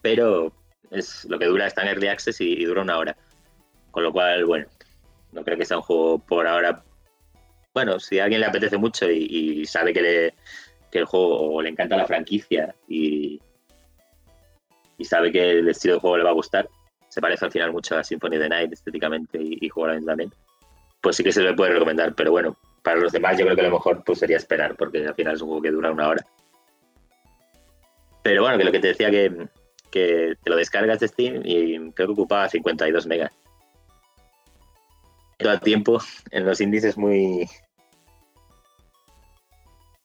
[0.00, 0.52] pero
[0.90, 3.16] es lo que dura está en Early Access y, dura una hora.
[3.90, 4.66] Con lo cual, bueno,
[5.32, 6.82] no creo que sea un juego por ahora.
[7.74, 10.34] Bueno, si a alguien le apetece mucho y, sabe que, le,
[10.92, 13.40] el juego le encanta la franquicia y,
[15.02, 16.68] sabe que el estilo de juego le va a gustar,
[17.08, 19.70] se parece al final mucho a Symphony of the Night estéticamente y, y
[20.06, 20.32] también,
[21.00, 22.14] pues sí que se le puede recomendar.
[22.14, 25.14] Pero bueno, para los demás yo creo que lo mejor pues, sería esperar, porque al
[25.14, 26.24] final es un juego que dura una hora.
[28.22, 29.48] Pero bueno, que lo que te decía que,
[29.90, 33.36] que te lo descargas de Steam y creo que ocupaba 52 megas.
[35.38, 37.48] Todo el tiempo en los índices es muy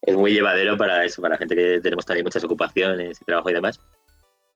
[0.01, 3.53] es muy llevadero para eso, para gente que tenemos también muchas ocupaciones y trabajo y
[3.53, 3.79] demás.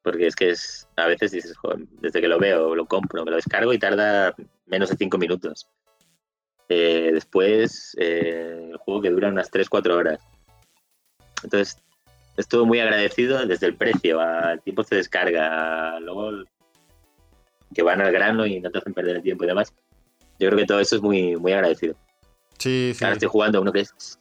[0.01, 1.55] Porque es que es, a veces dices,
[2.01, 5.69] desde que lo veo, lo compro, me lo descargo y tarda menos de 5 minutos.
[6.69, 10.19] Eh, después, eh, el juego que dura unas 3-4 horas.
[11.43, 11.77] Entonces,
[12.37, 16.43] estuve muy agradecido desde el precio, al tiempo se descarga, luego
[17.73, 19.73] que van al grano y no te hacen perder el tiempo y demás.
[20.39, 21.95] Yo creo que todo eso es muy, muy agradecido.
[22.57, 23.03] Sí, sí.
[23.03, 24.19] Ahora estoy jugando uno que es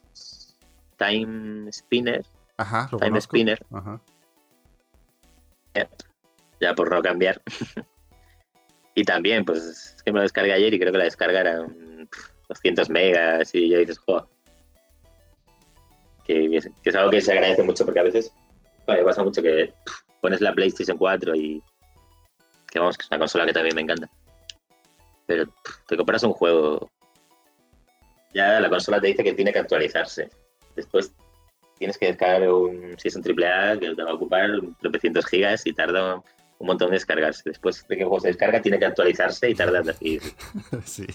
[1.02, 2.24] Time Spinner.
[2.56, 3.64] Ajá, Time Spinner.
[6.60, 7.42] Ya, por no cambiar.
[8.94, 11.66] y también, pues es que me lo descargué ayer y creo que la descarga era
[12.48, 14.24] 200 megas y ya dices, joder.
[16.24, 18.32] Que, es algo que se agradece mucho porque a veces
[18.86, 19.74] pasa mucho que
[20.20, 21.60] pones la PlayStation 4 y
[22.70, 24.08] que vamos, que es una consola que también me encanta.
[25.26, 25.46] Pero
[25.88, 26.90] te compras un juego,
[28.32, 30.30] ya la consola te dice que tiene que actualizarse.
[30.76, 31.12] Después
[31.78, 34.50] tienes que descargar un, si es un AAA, que te va a ocupar
[34.80, 36.22] 300 gigas y tarda
[36.58, 37.42] un montón de descargarse.
[37.44, 40.22] Después de que el juego se descarga, tiene que actualizarse y tarda decir.
[40.84, 41.06] sí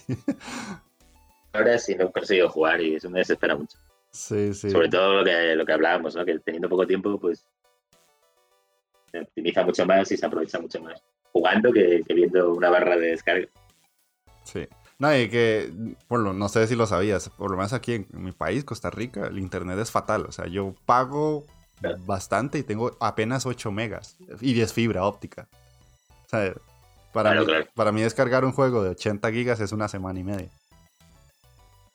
[1.57, 3.77] ahora sí no he conseguido jugar y eso me desespera mucho.
[4.11, 4.69] Sí, sí.
[4.69, 6.25] Sobre todo lo que, lo que hablábamos, ¿no?
[6.25, 7.45] Que teniendo poco tiempo, pues
[9.11, 11.01] se optimiza mucho más y se aprovecha mucho más
[11.31, 13.47] jugando que, viendo una barra de descarga.
[14.43, 14.67] Sí.
[14.99, 15.71] No, y que,
[16.09, 19.27] bueno, no sé si lo sabías, por lo menos aquí en, mi país, Costa Rica,
[19.27, 20.25] el internet es fatal.
[20.27, 21.45] O sea, yo pago
[22.05, 24.17] bastante y tengo apenas 8 megas.
[24.41, 25.47] Y es fibra óptica.
[26.25, 26.53] O sea,
[27.13, 27.45] para, mí,
[27.75, 30.49] para mí descargar un juego de 80 gigas es una semana y media.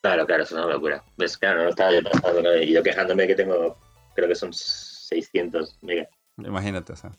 [0.01, 1.03] Claro, claro, es una locura.
[1.17, 3.77] Ves, claro, no estaba yo pensando, y yo quejándome que tengo,
[4.15, 6.09] creo que son 600 megas.
[6.39, 7.13] Imagínate, o sea.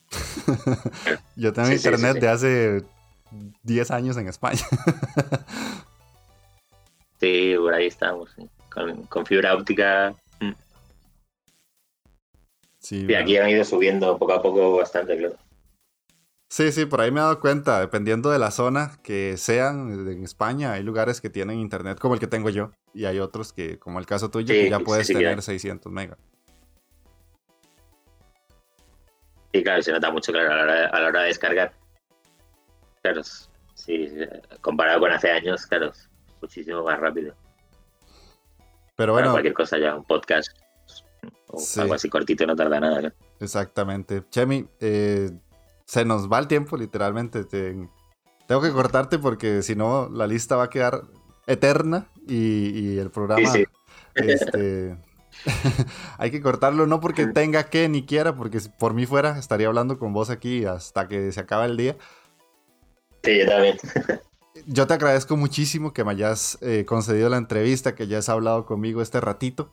[1.36, 2.84] Yo tengo internet de hace
[3.64, 4.60] 10 años en España.
[7.20, 8.36] sí, por ahí estamos,
[9.10, 10.16] con, fibra óptica.
[12.80, 15.38] Sí, y aquí han ido subiendo poco a poco bastante, claro.
[16.54, 20.24] Sí, sí, por ahí me he dado cuenta, dependiendo de la zona que sean en
[20.24, 23.80] España, hay lugares que tienen internet como el que tengo yo y hay otros que,
[23.80, 26.20] como el caso tuyo, que ya puedes tener 600 megas.
[29.52, 31.74] Sí, claro, se nota mucho, claro, a la hora de, descargar.
[33.04, 33.22] Claro,
[33.74, 34.08] sí,
[34.62, 35.92] comparado con hace años, claro,
[36.42, 37.36] muchísimo más rápido.
[38.96, 39.32] Pero bueno.
[39.32, 40.58] cualquier cosa ya, un podcast
[41.48, 43.14] o algo así cortito no tarda nada.
[43.42, 44.24] Exactamente.
[44.30, 45.32] Chemi, eh,
[45.86, 47.44] se nos va el tiempo, literalmente.
[47.44, 51.02] tengo que cortarte porque si no, la lista va a quedar
[51.46, 53.50] eterna y, el programa.
[54.16, 54.96] Este,
[56.18, 60.00] hay que cortarlo, no porque tenga que ni quiera, porque por mí fuera estaría hablando
[60.00, 61.98] con vos aquí hasta que se acabe el día.
[63.24, 63.78] Sí, yo también.
[64.68, 69.02] yo te agradezco muchísimo que me hayas eh, concedido la entrevista, que hayas hablado conmigo
[69.02, 69.72] este ratito.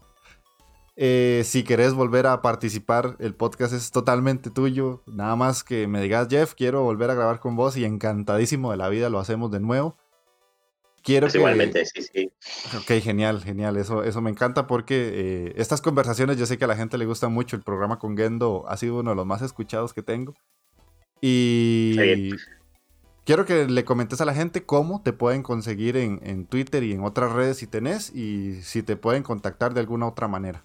[0.96, 5.02] Eh, si querés volver a participar, el podcast es totalmente tuyo.
[5.06, 8.76] Nada más que me digas, Jeff, quiero volver a grabar con vos y encantadísimo de
[8.76, 9.96] la vida lo hacemos de nuevo.
[11.02, 12.30] Quiero pues Igualmente, sí, sí.
[12.76, 13.78] Ok, genial, genial.
[13.78, 17.06] Eso, eso me encanta porque eh, estas conversaciones, yo sé que a la gente le
[17.06, 17.56] gusta mucho.
[17.56, 20.34] El programa con Gendo ha sido uno de los más escuchados que tengo.
[21.22, 22.32] Y
[23.24, 26.92] quiero que le comentes a la gente cómo te pueden conseguir en, en Twitter y
[26.92, 30.64] en otras redes si tenés y si te pueden contactar de alguna otra manera.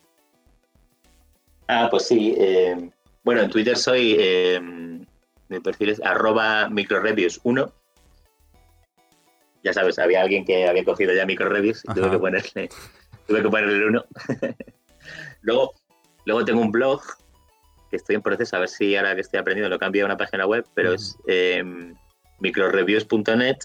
[1.68, 2.36] Ah, pues sí.
[2.38, 2.90] Eh,
[3.24, 7.72] bueno, en Twitter soy, eh, mi perfil es arroba microreviews1.
[9.64, 12.70] Ya sabes, había alguien que había cogido ya microreviews y tuve que ponerle,
[13.28, 14.06] tuve que ponerle el 1.
[15.42, 15.74] luego,
[16.26, 17.02] luego tengo un blog
[17.90, 20.18] que estoy en proceso, a ver si ahora que estoy aprendiendo lo cambio a una
[20.18, 21.64] página web, pero es eh,
[22.40, 23.58] microreviews.net.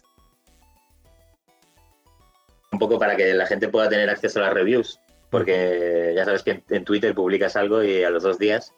[2.72, 6.42] Un poco para que la gente pueda tener acceso a las reviews porque ya sabes
[6.42, 8.74] que en, Twitter publicas algo y a los dos días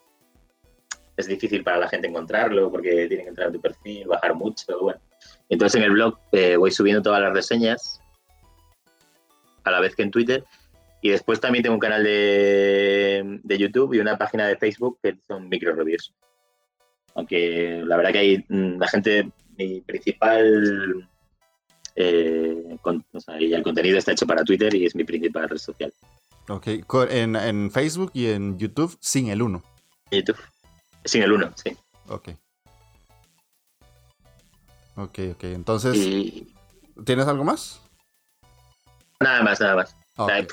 [1.17, 4.79] es difícil para la gente encontrarlo porque tienen que entrar a tu perfil, bajar mucho,
[4.79, 4.99] bueno.
[5.49, 7.99] Entonces en el blog eh, voy subiendo todas las reseñas
[9.63, 10.43] a la vez que en Twitter
[11.01, 15.49] y después también tengo un canal de, YouTube y una página de Facebook que son
[15.49, 16.13] micro reviews.
[17.15, 21.09] Aunque la verdad que hay mm, la gente, mi principal
[21.95, 22.77] eh,
[23.39, 25.93] y el contenido está hecho para Twitter y es mi principal red social.
[26.49, 26.67] Ok,
[27.09, 29.63] en, Facebook y en YouTube sin el 1.
[30.11, 30.39] YouTube,
[31.05, 31.77] sin el 1, sí.
[32.07, 32.29] Ok.
[34.95, 35.43] Ok, ok.
[35.43, 35.95] Entonces,
[37.05, 37.81] ¿tienes algo más?
[39.19, 39.95] Nada más, nada más.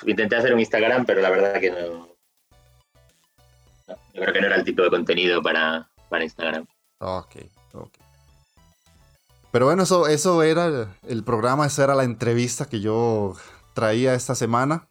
[0.06, 2.08] intenté hacer un Instagram, pero la verdad que no,
[3.88, 6.66] Yo creo que no era el tipo de contenido para, para Instagram.
[6.98, 7.36] Ok,
[7.72, 7.99] ok.
[9.52, 13.34] Pero bueno, eso, eso era el programa, esa era la entrevista que yo
[13.74, 14.88] traía esta semana.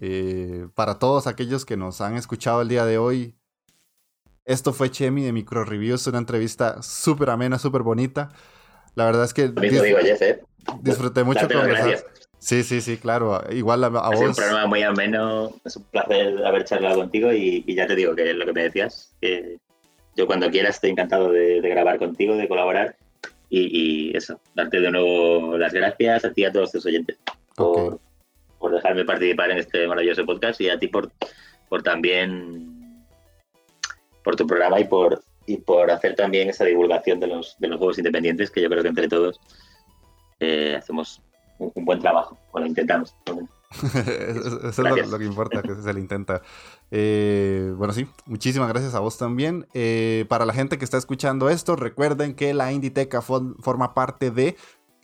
[0.00, 3.34] Eh, para todos aquellos que nos han escuchado el día de hoy,
[4.44, 8.30] esto fue Chemi de Micro Reviews, una entrevista súper amena, súper bonita.
[8.94, 10.42] La verdad es que ¿eh?
[10.82, 12.04] disfruté mucho conversar.
[12.38, 13.42] Sí, sí, sí, claro.
[13.50, 14.20] Igual a, a vos.
[14.20, 15.50] Es un programa muy ameno.
[15.64, 19.14] Es un placer haber charlado contigo y, ya te digo que lo que me decías,
[19.20, 19.56] que
[20.14, 22.96] yo cuando quieras estoy encantado de, grabar contigo, de colaborar
[23.50, 27.18] y, eso, darte de nuevo las gracias a ti y a todos tus oyentes
[27.54, 28.00] por,
[28.58, 31.12] por dejarme participar en este maravilloso podcast y a ti por,
[31.68, 33.06] por también
[34.24, 37.78] por tu programa y por y por hacer también esa divulgación de los, de los
[37.78, 39.40] juegos independientes que yo creo que entre todos
[40.40, 41.22] eh, hacemos
[41.58, 43.14] un, buen trabajo o lo intentamos.
[43.94, 46.42] Eso es lo, que importa, que se le intenta.
[46.90, 49.66] Eh, bueno, sí, muchísimas gracias a vos también.
[49.74, 54.56] Eh, para la gente que está escuchando esto, recuerden que la Inditeca forma parte de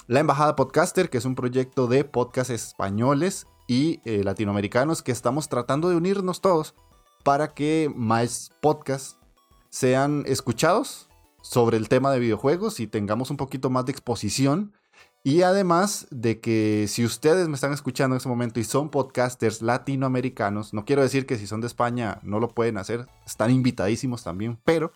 [0.07, 5.49] la Embajada Podcaster, que es un proyecto de podcasts españoles y eh, latinoamericanos que estamos
[5.49, 6.75] tratando de unirnos todos
[7.23, 9.19] para que más podcasts
[9.69, 11.09] sean escuchados
[11.43, 14.73] sobre el tema de videojuegos y tengamos un poquito más de exposición.
[15.23, 19.61] Y además de que si ustedes me están escuchando en este momento y son podcasters
[19.61, 24.25] latinoamericanos, no quiero decir que si son de España no lo pueden hacer, están invitadísimos
[24.25, 24.93] también, pero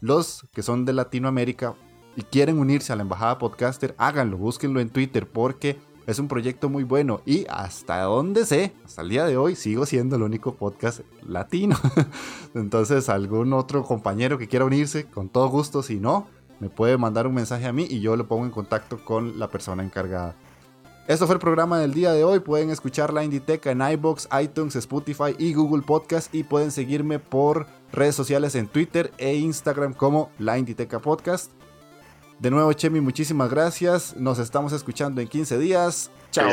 [0.00, 1.76] los que son de Latinoamérica
[2.16, 5.78] y quieren unirse a la Embajada Podcaster, háganlo, búsquenlo en Twitter porque
[6.08, 9.86] es un proyecto muy bueno y hasta donde sé, hasta el día de hoy sigo
[9.86, 11.76] siendo el único podcast latino.
[12.54, 16.26] Entonces, algún otro compañero que quiera unirse, con todo gusto, si no,
[16.60, 19.48] me puede mandar un mensaje a mí y yo lo pongo en contacto con la
[19.48, 20.34] persona encargada.
[21.08, 22.40] Esto fue el programa del día de hoy.
[22.40, 26.34] Pueden escuchar la Inditeca en iBox, iTunes, Spotify y Google Podcast.
[26.34, 31.50] Y pueden seguirme por redes sociales en Twitter e Instagram como la Inditeca Podcast.
[32.38, 34.16] De nuevo, Chemi, muchísimas gracias.
[34.16, 36.10] Nos estamos escuchando en 15 días.
[36.30, 36.50] Chao.